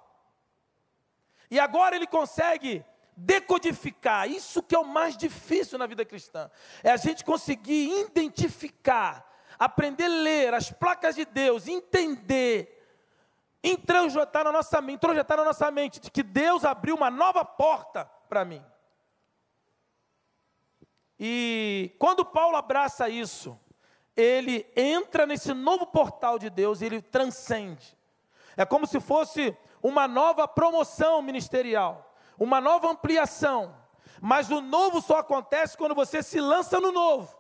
[1.50, 2.84] E agora ele consegue
[3.16, 6.50] decodificar, isso que é o mais difícil na vida cristã,
[6.84, 9.30] é a gente conseguir identificar,
[9.60, 12.81] aprender a ler as placas de Deus, entender,
[13.64, 18.06] introjetar na nossa mente, introjetar na nossa mente de que Deus abriu uma nova porta
[18.28, 18.64] para mim.
[21.20, 23.60] E quando Paulo abraça isso,
[24.16, 27.96] ele entra nesse novo portal de Deus e ele transcende.
[28.58, 33.76] É como se fosse uma nova promoção ministerial, uma nova ampliação.
[34.20, 37.36] Mas o novo só acontece quando você se lança no novo.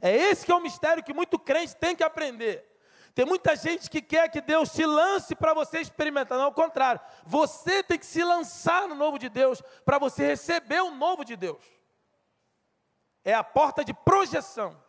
[0.00, 2.75] É esse que é o mistério que muito crente tem que aprender.
[3.16, 6.38] Tem muita gente que quer que Deus te lance para você experimentar.
[6.38, 7.00] Não, ao contrário.
[7.24, 11.34] Você tem que se lançar no novo de Deus para você receber o novo de
[11.34, 11.76] Deus
[13.26, 14.80] é a porta de projeção.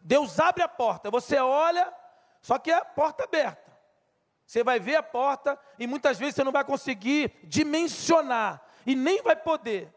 [0.00, 1.94] Deus abre a porta, você olha,
[2.42, 3.72] só que é a porta aberta.
[4.44, 9.22] Você vai ver a porta e muitas vezes você não vai conseguir dimensionar e nem
[9.22, 9.94] vai poder.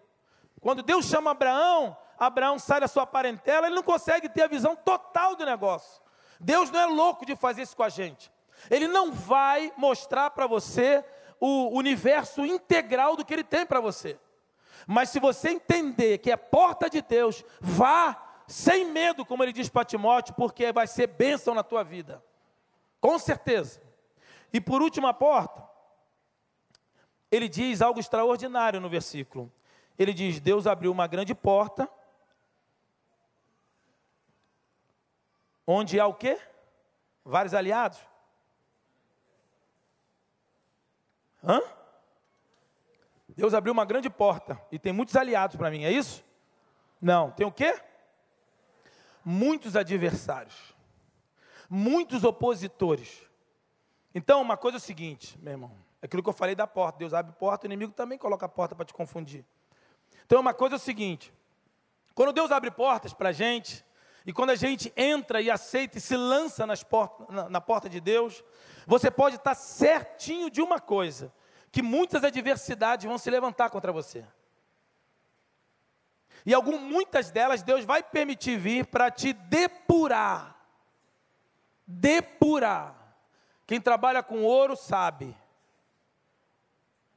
[0.62, 4.76] Quando Deus chama Abraão, Abraão sai da sua parentela, ele não consegue ter a visão
[4.76, 6.00] total do negócio.
[6.40, 8.32] Deus não é louco de fazer isso com a gente.
[8.70, 11.04] Ele não vai mostrar para você
[11.40, 14.20] o universo integral do que ele tem para você.
[14.86, 19.70] Mas se você entender que é porta de Deus, vá sem medo, como ele diz
[19.70, 22.24] para Timóteo, porque vai ser bênção na tua vida.
[23.00, 23.82] Com certeza.
[24.52, 25.68] E por última porta,
[27.30, 29.52] ele diz algo extraordinário no versículo.
[30.00, 31.90] Ele diz: Deus abriu uma grande porta,
[35.68, 36.39] onde há o quê?
[37.26, 37.99] Vários aliados.
[41.43, 41.61] Hã?
[43.28, 46.26] Deus abriu uma grande porta e tem muitos aliados para mim, é isso?
[46.99, 47.80] Não, tem o quê?
[49.24, 50.74] Muitos adversários,
[51.70, 53.22] muitos opositores.
[54.15, 56.97] Então, uma coisa é o seguinte, meu irmão, é aquilo que eu falei da porta,
[56.97, 59.45] Deus abre porta, o inimigo também coloca a porta para te confundir.
[60.26, 61.32] Então, uma coisa é o seguinte,
[62.15, 63.86] quando Deus abre portas para a gente,
[64.28, 67.88] e quando a gente entra e aceita e se lança nas portas, na, na porta
[67.88, 68.43] de Deus,
[68.86, 71.34] você pode estar certinho de uma coisa,
[71.71, 74.25] que muitas adversidades vão se levantar contra você.
[76.45, 80.57] E algum, muitas delas Deus vai permitir vir para te depurar.
[81.88, 83.15] Depurar.
[83.65, 85.34] Quem trabalha com ouro sabe.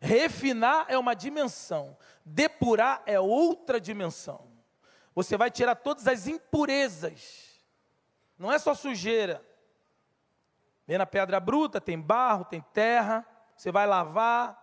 [0.00, 4.49] Refinar é uma dimensão, depurar é outra dimensão.
[5.14, 7.60] Você vai tirar todas as impurezas.
[8.38, 9.44] Não é só sujeira.
[10.86, 13.26] Vem na pedra bruta, tem barro, tem terra
[13.60, 14.58] você vai lavar,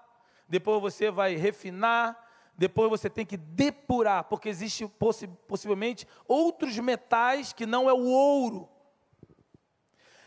[0.50, 2.18] depois você vai refinar,
[2.58, 8.06] depois você tem que depurar, porque existe possi possivelmente outros metais que não é o
[8.08, 8.68] ouro.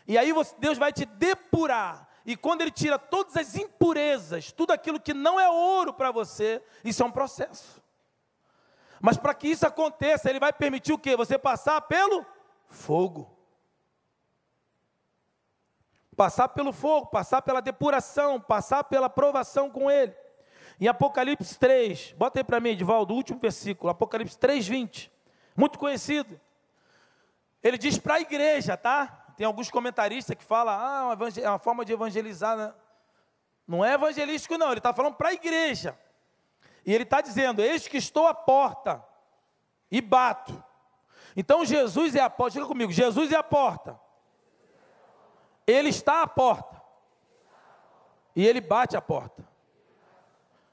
[0.07, 2.07] E aí você, Deus vai te depurar.
[2.25, 6.63] E quando Ele tira todas as impurezas, tudo aquilo que não é ouro para você,
[6.81, 7.80] isso é um processo.
[9.01, 11.15] Mas para que isso aconteça, Ele vai permitir o quê?
[11.15, 12.25] Você passar pelo
[12.67, 13.41] fogo
[16.21, 20.13] passar pelo fogo, passar pela depuração, passar pela provação com ele.
[20.79, 25.11] Em Apocalipse 3, bota aí para mim, Edvaldo, o último versículo, Apocalipse 3, 20,
[25.57, 26.39] muito conhecido.
[27.63, 29.33] Ele diz para a igreja, tá?
[29.35, 32.55] Tem alguns comentaristas que falam, ah, é uma forma de evangelizar.
[32.55, 32.71] Né?
[33.67, 35.97] Não é evangelístico, não, ele está falando para a igreja.
[36.85, 39.03] E ele está dizendo: Eis que estou à porta
[39.89, 40.63] e bato.
[41.35, 43.99] Então Jesus é a porta, diga comigo: Jesus é a porta.
[45.65, 46.81] Ele está à porta.
[48.35, 49.47] E ele bate a porta.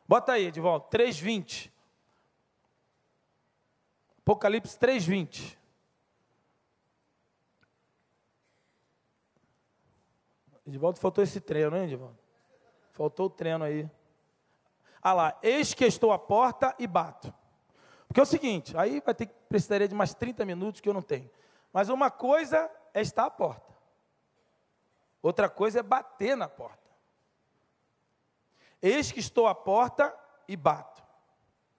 [0.07, 1.71] Bota aí, volta, 3:20.
[4.21, 5.59] Apocalipse 3:20.
[10.67, 12.19] Edivaldo faltou esse treino, hein, Edivaldo?
[12.93, 13.89] Faltou o treino aí.
[15.03, 17.33] Ah lá, eis que estou à porta e bato.
[18.07, 20.95] Porque é o seguinte, aí vai ter que precisaria de mais 30 minutos que eu
[20.95, 21.31] não tenho.
[21.73, 23.73] Mas uma coisa é estar à porta.
[25.23, 26.89] Outra coisa é bater na porta.
[28.81, 30.15] Eis que estou à porta
[30.47, 31.03] e bato.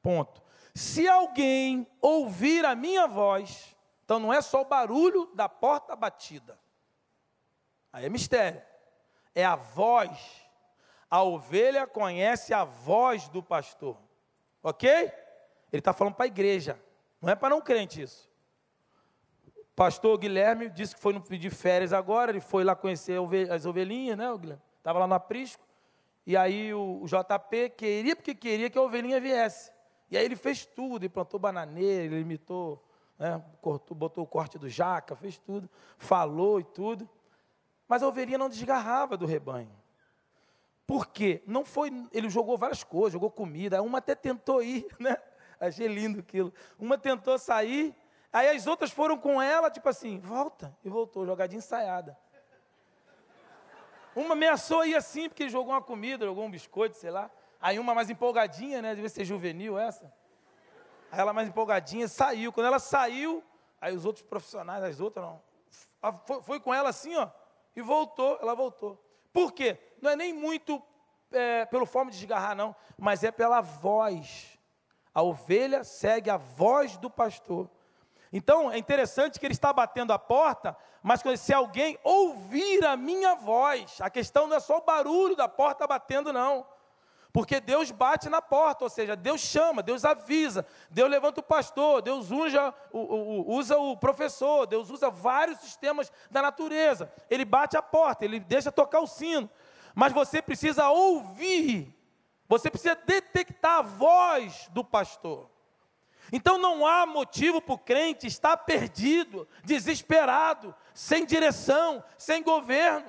[0.02, 0.42] Ponto.
[0.76, 6.60] Se alguém ouvir a minha voz, então não é só o barulho da porta batida.
[7.92, 8.62] Aí é mistério.
[9.34, 10.49] É a voz.
[11.10, 13.98] A ovelha conhece a voz do pastor.
[14.62, 14.90] Ok?
[15.72, 16.80] Ele está falando para a igreja.
[17.22, 18.30] Não é para não crente isso.
[19.76, 23.18] Pastor Guilherme disse que foi no de férias agora, ele foi lá conhecer
[23.50, 24.62] as ovelhinhas, né, Guilherme?
[24.78, 25.64] Estava lá no aprisco.
[26.26, 29.72] E aí o, JP queria, porque queria que a ovelhinha viesse.
[30.12, 32.84] E aí ele fez tudo, ele plantou bananeira, ele imitou,
[33.18, 37.10] né, cortou, botou o corte do jaca, fez tudo, falou e tudo.
[37.88, 39.72] Mas a ovelhinha não desgarrava do rebanho.
[40.90, 41.44] Por quê?
[41.46, 45.16] Não foi, ele jogou várias coisas, jogou comida, uma até tentou ir, né?
[45.60, 46.52] Achei lindo aquilo.
[46.80, 47.96] Uma tentou sair,
[48.34, 52.18] aí as outras foram com ela, tipo assim, volta, e voltou, jogadinha ensaiada.
[54.16, 57.30] Uma ameaçou ir assim, porque jogou uma comida, jogou um biscoito, sei lá.
[57.62, 58.96] Aí uma mais empolgadinha, né?
[58.96, 60.12] Devia ser juvenil essa.
[61.12, 62.52] Aí ela mais empolgadinha saiu.
[62.52, 63.44] Quando ela saiu,
[63.80, 65.40] aí os outros profissionais, as outras não.
[66.26, 67.30] Foi, foi com ela assim, ó.
[67.76, 69.00] E voltou, ela voltou.
[69.32, 69.78] Por quê?
[70.02, 70.82] Não é nem muito
[71.32, 74.58] é, pelo forma de desgarrar, não, mas é pela voz.
[75.14, 77.70] A ovelha segue a voz do pastor.
[78.32, 83.36] Então é interessante que ele está batendo a porta, mas se alguém ouvir a minha
[83.36, 86.66] voz, a questão não é só o barulho da porta batendo, não.
[87.32, 92.02] Porque Deus bate na porta, ou seja, Deus chama, Deus avisa, Deus levanta o pastor,
[92.02, 97.12] Deus usa o, usa o professor, Deus usa vários sistemas da natureza.
[97.30, 99.50] Ele bate a porta, ele deixa tocar o sino.
[99.94, 101.96] Mas você precisa ouvir,
[102.48, 105.48] você precisa detectar a voz do pastor.
[106.32, 113.08] Então não há motivo para o crente estar perdido, desesperado, sem direção, sem governo.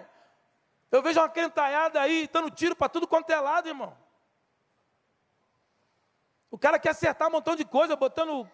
[0.91, 3.97] Eu vejo uma crentalhada aí, dando tiro para tudo quanto é lado, irmão.
[6.51, 8.49] O cara quer acertar um montão de coisa, botando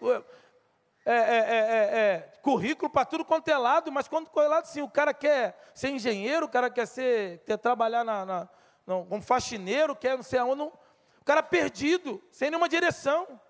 [1.05, 4.91] é, é, é, currículo para tudo quanto é lado, mas quando é lado, sim, o
[4.91, 8.49] cara quer ser engenheiro, o cara quer ser, quer trabalhar na, na,
[8.85, 10.57] como faxineiro, quer não sei aonde.
[10.57, 10.73] Não,
[11.21, 13.41] o cara perdido, sem nenhuma direção.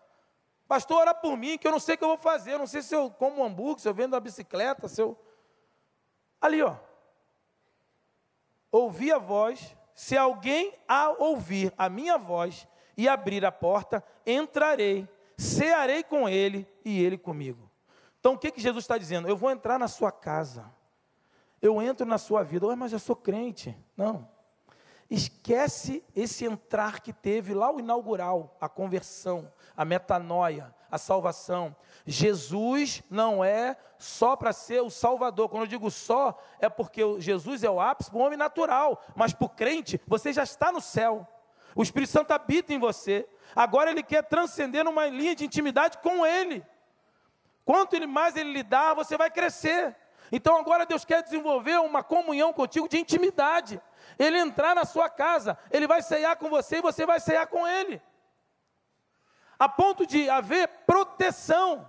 [0.68, 2.66] Pastor, ora por mim, que eu não sei o que eu vou fazer, eu não
[2.66, 5.18] sei se eu como um hambúrguer, se eu vendo uma bicicleta, se eu.
[6.40, 6.76] Ali, ó.
[8.70, 15.08] Ouvir a voz, se alguém a ouvir a minha voz e abrir a porta, entrarei,
[15.36, 17.70] cearei com ele e ele comigo.
[18.18, 19.28] Então o que, que Jesus está dizendo?
[19.28, 20.64] Eu vou entrar na sua casa,
[21.60, 22.74] eu entro na sua vida.
[22.76, 23.76] Mas eu sou crente.
[23.96, 24.28] Não.
[25.08, 31.76] Esquece esse entrar que teve lá o inaugural, a conversão, a metanoia, a salvação.
[32.04, 35.48] Jesus não é só para ser o Salvador.
[35.48, 39.32] Quando eu digo só, é porque Jesus é o ápice para o homem natural, mas
[39.32, 41.26] para o crente, você já está no céu.
[41.76, 43.28] O Espírito Santo habita em você.
[43.54, 46.64] Agora ele quer transcender numa linha de intimidade com ele.
[47.66, 49.94] Quanto ele mais ele lhe dá, você vai crescer.
[50.32, 53.78] Então agora Deus quer desenvolver uma comunhão contigo de intimidade.
[54.18, 57.68] Ele entrar na sua casa, ele vai ceiar com você e você vai ceiar com
[57.68, 58.00] ele.
[59.58, 61.86] A ponto de haver proteção.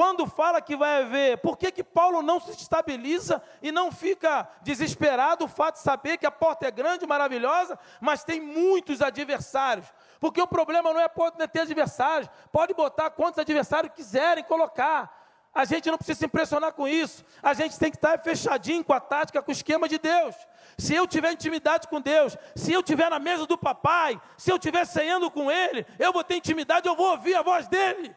[0.00, 4.48] Quando fala que vai haver, por que, que Paulo não se estabiliza e não fica
[4.62, 9.86] desesperado o fato de saber que a porta é grande, maravilhosa, mas tem muitos adversários?
[10.18, 11.06] Porque o problema não é
[11.46, 15.14] ter adversários, pode botar quantos adversários quiserem colocar.
[15.52, 17.22] A gente não precisa se impressionar com isso.
[17.42, 20.34] A gente tem que estar fechadinho com a tática, com o esquema de Deus.
[20.78, 24.56] Se eu tiver intimidade com Deus, se eu tiver na mesa do papai, se eu
[24.56, 28.16] estiver ceando com Ele, eu vou ter intimidade, eu vou ouvir a voz dEle.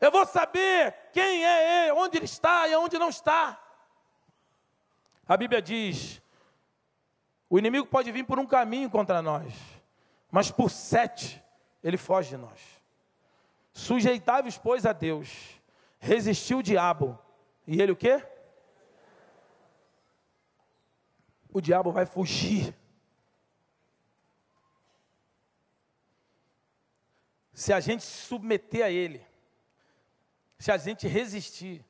[0.00, 3.62] Eu vou saber quem é ele, onde ele está e onde não está.
[5.28, 6.22] A Bíblia diz:
[7.48, 9.52] o inimigo pode vir por um caminho contra nós,
[10.30, 11.42] mas por sete
[11.82, 12.60] ele foge de nós.
[13.72, 15.60] Sujeitáveis, pois, a Deus,
[15.98, 17.18] resistiu o diabo,
[17.66, 18.26] e ele o quê?
[21.52, 22.74] O diabo vai fugir.
[27.52, 29.26] Se a gente se submeter a ele,
[30.60, 31.82] se a gente resistir,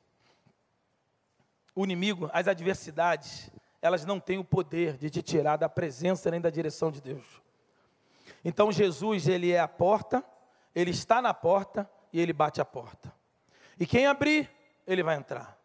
[1.75, 3.51] o inimigo, as adversidades,
[3.81, 7.41] elas não têm o poder de te tirar da presença nem da direção de Deus.
[8.45, 10.23] Então Jesus, ele é a porta,
[10.73, 13.13] ele está na porta e ele bate a porta.
[13.77, 14.49] E quem abrir,
[14.87, 15.59] ele vai entrar.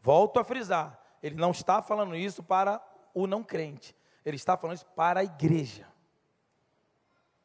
[0.00, 2.82] Volto a frisar, ele não está falando isso para
[3.12, 5.86] o não crente, ele está falando isso para a igreja.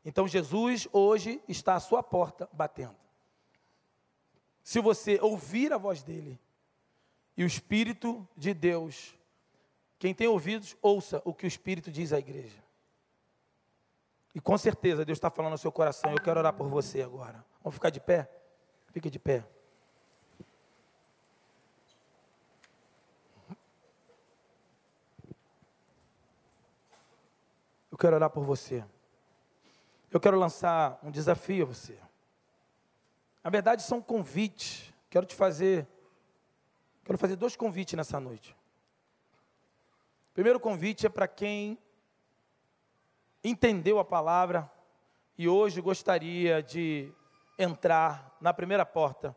[0.05, 3.08] Então Jesus hoje está à sua porta batendo.
[4.69, 6.39] Se você ouvir a voz dele
[7.35, 9.17] e o Espírito de Deus,
[9.97, 12.63] quem tem ouvidos, ouça o que o Espírito diz à igreja.
[14.35, 16.11] E com certeza Deus está falando no seu coração.
[16.11, 17.43] Eu quero orar por você agora.
[17.63, 18.29] Vamos ficar de pé?
[18.91, 19.43] Fique de pé.
[27.91, 28.85] Eu quero orar por você.
[30.11, 32.08] Eu quero lançar um desafio a você.
[33.49, 34.93] Na verdade, são convites.
[35.09, 35.87] Quero te fazer.
[37.03, 38.55] Quero fazer dois convites nessa noite.
[40.29, 41.75] O primeiro convite é para quem
[43.43, 44.71] entendeu a palavra
[45.35, 47.11] e hoje gostaria de
[47.57, 49.35] entrar na primeira porta,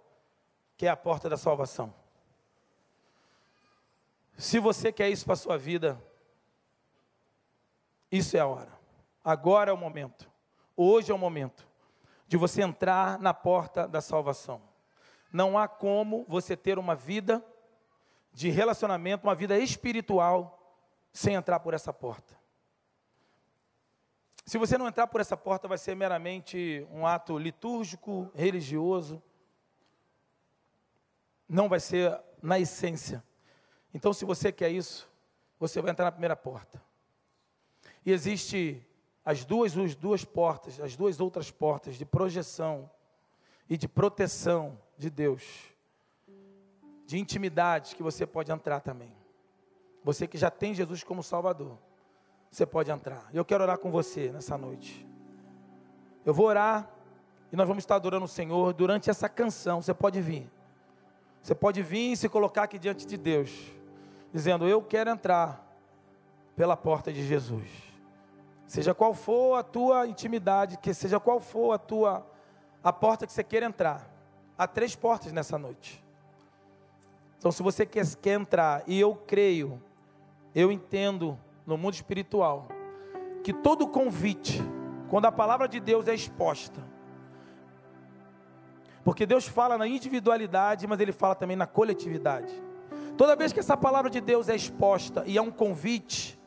[0.76, 1.94] que é a porta da salvação.
[4.36, 5.98] Se você quer isso para a sua vida,
[8.10, 8.78] isso é a hora.
[9.24, 10.30] Agora é o momento.
[10.76, 11.71] Hoje é o momento
[12.32, 14.62] de você entrar na porta da salvação.
[15.30, 17.44] Não há como você ter uma vida
[18.32, 20.80] de relacionamento, uma vida espiritual,
[21.12, 22.34] sem entrar por essa porta.
[24.46, 29.22] Se você não entrar por essa porta, vai ser meramente um ato litúrgico, religioso.
[31.46, 33.22] Não vai ser na essência.
[33.92, 35.06] Então, se você quer isso,
[35.60, 36.82] você vai entrar na primeira porta.
[38.06, 38.82] E existe
[39.24, 42.90] as duas, as duas portas, as duas outras portas de projeção
[43.68, 45.42] e de proteção de Deus,
[47.06, 49.12] de intimidade que você pode entrar também.
[50.04, 51.78] Você que já tem Jesus como Salvador
[52.52, 53.30] você pode entrar.
[53.32, 55.06] Eu quero orar com você nessa noite.
[56.22, 56.86] Eu vou orar
[57.50, 59.80] e nós vamos estar adorando o Senhor durante essa canção.
[59.80, 60.50] Você pode vir.
[61.42, 63.50] Você pode vir e se colocar aqui diante de Deus,
[64.30, 65.66] dizendo: Eu quero entrar
[66.54, 67.91] pela porta de Jesus.
[68.72, 72.26] Seja qual for a tua intimidade, que seja qual for a tua
[72.82, 74.10] a porta que você queira entrar.
[74.56, 76.02] Há três portas nessa noite.
[77.36, 79.78] Então, se você quer, quer entrar, e eu creio,
[80.54, 82.66] eu entendo no mundo espiritual,
[83.44, 84.62] que todo convite,
[85.10, 86.82] quando a palavra de Deus é exposta,
[89.04, 92.54] porque Deus fala na individualidade, mas Ele fala também na coletividade.
[93.18, 96.40] Toda vez que essa palavra de Deus é exposta e é um convite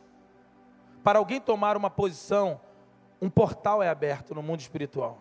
[1.06, 2.60] para alguém tomar uma posição,
[3.22, 5.20] um portal é aberto no mundo espiritual.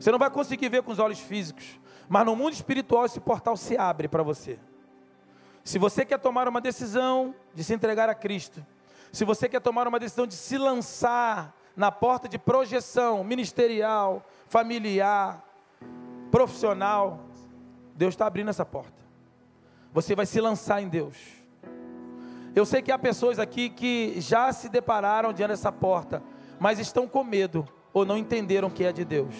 [0.00, 1.78] Você não vai conseguir ver com os olhos físicos,
[2.08, 4.58] mas no mundo espiritual esse portal se abre para você.
[5.62, 8.64] Se você quer tomar uma decisão de se entregar a Cristo,
[9.12, 15.44] se você quer tomar uma decisão de se lançar na porta de projeção ministerial, familiar,
[16.30, 17.20] profissional,
[17.94, 19.02] Deus está abrindo essa porta.
[19.92, 21.37] Você vai se lançar em Deus.
[22.58, 26.20] Eu sei que há pessoas aqui que já se depararam diante dessa porta,
[26.58, 29.36] mas estão com medo ou não entenderam que é de Deus.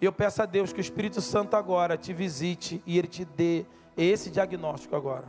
[0.00, 3.66] Eu peço a Deus que o Espírito Santo agora te visite e ele te dê
[3.94, 5.26] esse diagnóstico agora.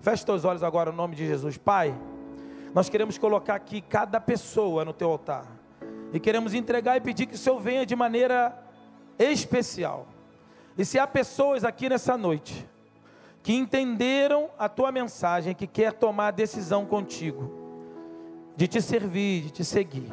[0.00, 1.58] Feche teus olhos agora no nome de Jesus.
[1.58, 1.94] Pai,
[2.72, 5.44] nós queremos colocar aqui cada pessoa no teu altar.
[6.14, 8.58] E queremos entregar e pedir que o Senhor venha de maneira
[9.18, 10.08] especial.
[10.78, 12.66] E se há pessoas aqui nessa noite
[13.42, 17.50] que entenderam a tua mensagem, que quer tomar decisão contigo,
[18.56, 20.12] de te servir, de te seguir.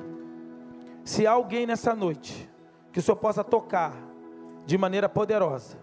[1.04, 2.50] Se há alguém nessa noite
[2.92, 3.94] que o Senhor possa tocar
[4.66, 5.78] de maneira poderosa,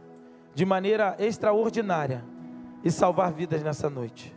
[0.54, 2.24] de maneira extraordinária,
[2.84, 4.36] e salvar vidas nessa noite.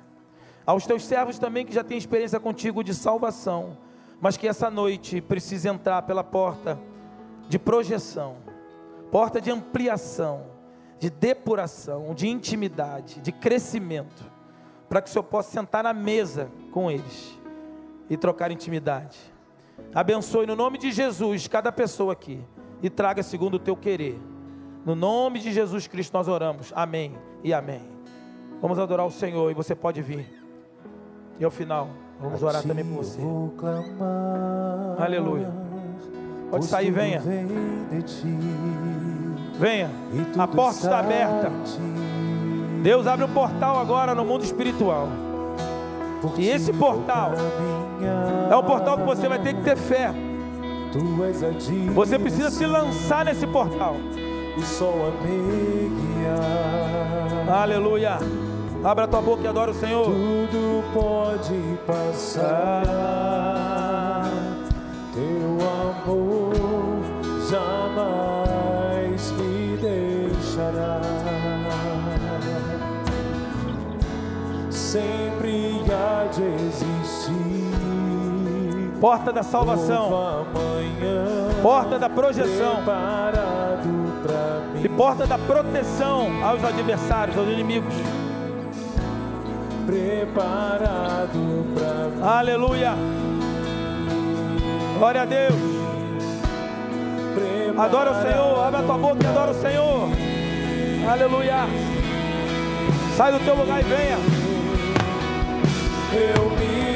[0.65, 3.77] Aos teus servos também que já têm experiência contigo de salvação,
[4.21, 6.79] mas que essa noite precisa entrar pela porta
[7.49, 8.37] de projeção,
[9.11, 10.45] porta de ampliação,
[10.99, 14.25] de depuração, de intimidade, de crescimento,
[14.89, 17.37] para que o Senhor possa sentar na mesa com eles
[18.09, 19.17] e trocar intimidade.
[19.93, 22.43] Abençoe no nome de Jesus cada pessoa aqui
[22.81, 24.19] e traga segundo o teu querer.
[24.85, 26.71] No nome de Jesus Cristo nós oramos.
[26.75, 27.81] Amém e amém.
[28.61, 30.25] Vamos adorar o Senhor e você pode vir.
[31.39, 31.89] E ao final,
[32.19, 33.19] vamos orar também por você.
[34.97, 35.51] Aleluia.
[36.49, 37.21] Pode sair, venha.
[39.59, 39.89] Venha.
[40.37, 41.51] A porta está aberta.
[42.81, 45.07] Deus abre um portal agora no mundo espiritual.
[46.37, 47.31] E esse portal
[48.49, 50.13] é um portal que você vai ter que ter fé.
[51.93, 53.95] Você precisa se lançar nesse portal.
[57.49, 58.17] Aleluia.
[58.83, 60.05] Abra tua boca e adora o Senhor.
[60.05, 62.83] Tudo pode passar,
[74.97, 77.37] Sempre há de existir
[78.99, 80.47] porta da salvação,
[81.61, 82.81] porta da projeção
[84.83, 87.93] e porta da proteção aos adversários, aos inimigos.
[89.85, 92.23] Preparado mim.
[92.23, 92.93] Aleluia.
[94.97, 95.53] Glória a Deus.
[97.77, 98.65] Adora o Senhor.
[98.65, 100.09] Abre a tua boca e adora o Senhor.
[101.07, 101.67] Aleluia.
[103.15, 104.36] Sai do teu lugar e venha.
[106.17, 106.86] Eu me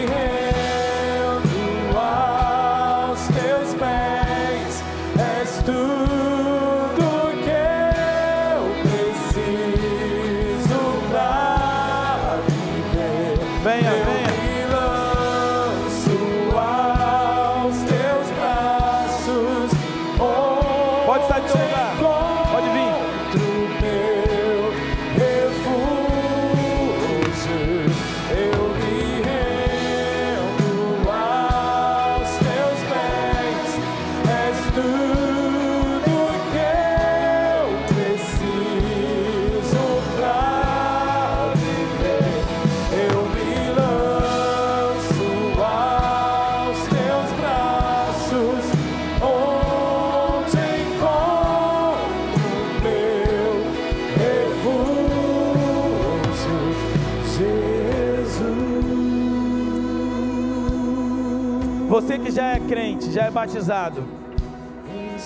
[63.02, 64.04] crente, já é batizado.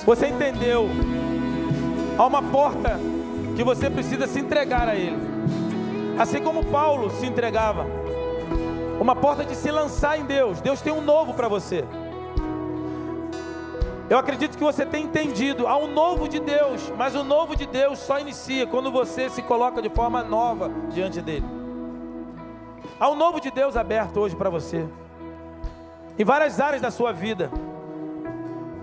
[0.06, 0.88] Você entendeu?
[2.18, 2.98] Há uma porta
[3.56, 5.18] que você precisa se entregar a Ele.
[6.18, 7.86] Assim como Paulo se entregava.
[9.00, 10.62] Uma porta de se lançar em Deus.
[10.62, 11.84] Deus tem um novo para você.
[14.10, 15.68] Eu acredito que você tem entendido.
[15.68, 19.42] Há um novo de Deus, mas o novo de Deus só inicia quando você se
[19.42, 21.46] coloca de forma nova diante dele.
[23.00, 24.88] Há um novo de Deus aberto hoje para você,
[26.18, 27.52] em várias áreas da sua vida.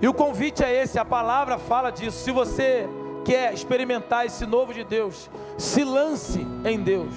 [0.01, 2.19] E o convite é esse, a palavra fala disso.
[2.25, 2.89] Se você
[3.25, 7.15] quer experimentar esse novo de Deus, se lance em Deus.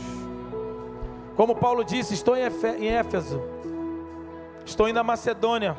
[1.35, 3.41] Como Paulo disse, estou em Éfe- em Éfeso,
[4.65, 5.75] estou indo à Macedônia,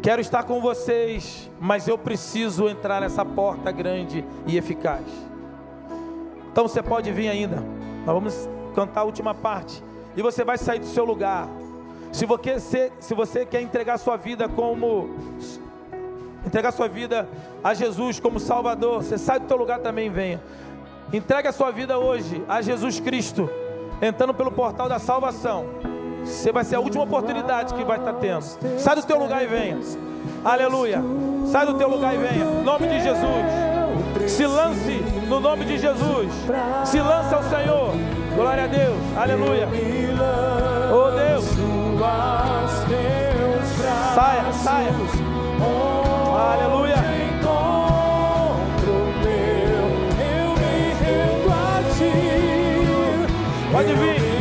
[0.00, 5.04] quero estar com vocês, mas eu preciso entrar nessa porta grande e eficaz.
[6.50, 7.56] Então você pode vir ainda,
[8.06, 9.82] nós vamos cantar a última parte,
[10.16, 11.48] e você vai sair do seu lugar.
[12.12, 15.08] Se você, se, você quer entregar sua vida como
[16.46, 17.28] entregar sua vida
[17.64, 20.40] a Jesus como Salvador, você sai do teu lugar também venha.
[21.12, 23.48] Entregue a sua vida hoje a Jesus Cristo,
[24.00, 25.66] entrando pelo portal da salvação.
[26.24, 28.44] Você vai ser a última oportunidade que vai estar tendo.
[28.78, 29.78] Sai do teu lugar e venha.
[30.44, 31.02] Aleluia.
[31.46, 32.44] Sai do teu lugar e venha.
[32.44, 34.30] Em nome de Jesus.
[34.30, 36.28] Se lance no nome de Jesus.
[36.84, 37.90] Se lance ao Senhor.
[38.34, 38.98] Glória a Deus.
[39.16, 39.68] Aleluia.
[40.92, 41.81] Oh Deus.
[42.00, 44.14] Aos teus braços.
[44.14, 44.92] Saia, saia.
[46.52, 46.96] Aleluia.
[47.28, 49.84] Encontro meu,
[50.24, 52.12] eu me rendo a ti.
[53.72, 54.31] Pode vir.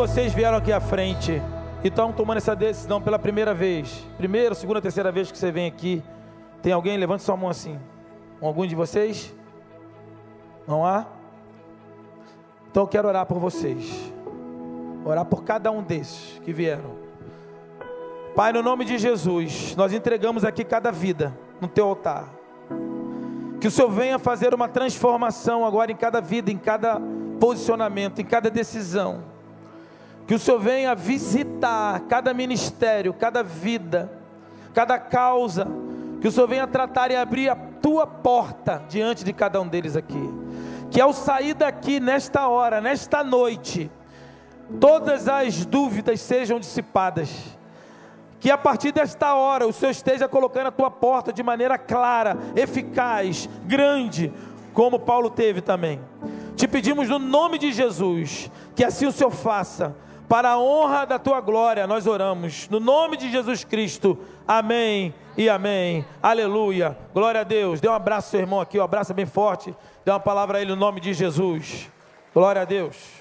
[0.00, 1.42] Vocês vieram aqui à frente
[1.84, 4.02] e estão tomando essa decisão pela primeira vez?
[4.16, 6.02] Primeira, segunda, terceira vez que você vem aqui.
[6.62, 6.96] Tem alguém?
[6.96, 7.78] Levante sua mão assim.
[8.40, 9.34] Algum de vocês?
[10.66, 11.04] Não há?
[12.70, 14.10] Então eu quero orar por vocês.
[15.04, 16.96] Orar por cada um desses que vieram.
[18.34, 22.24] Pai, no nome de Jesus, nós entregamos aqui cada vida no teu altar.
[23.60, 26.98] Que o Senhor venha fazer uma transformação agora em cada vida, em cada
[27.38, 29.29] posicionamento, em cada decisão.
[30.30, 34.08] Que o Senhor venha visitar cada ministério, cada vida,
[34.72, 35.66] cada causa.
[36.20, 39.96] Que o Senhor venha tratar e abrir a tua porta diante de cada um deles
[39.96, 40.22] aqui.
[40.88, 43.90] Que ao sair daqui nesta hora, nesta noite,
[44.78, 47.58] todas as dúvidas sejam dissipadas.
[48.38, 52.38] Que a partir desta hora o Senhor esteja colocando a tua porta de maneira clara,
[52.54, 54.32] eficaz, grande,
[54.72, 56.00] como Paulo teve também.
[56.54, 59.96] Te pedimos no nome de Jesus, que assim o Senhor faça,
[60.30, 64.16] para a honra da tua glória, nós oramos, no nome de Jesus Cristo,
[64.46, 67.80] amém e amém, aleluia, glória a Deus.
[67.80, 69.74] Dê um abraço seu irmão aqui, um abraço bem forte,
[70.04, 71.90] dê uma palavra a ele no nome de Jesus,
[72.32, 73.19] glória a Deus.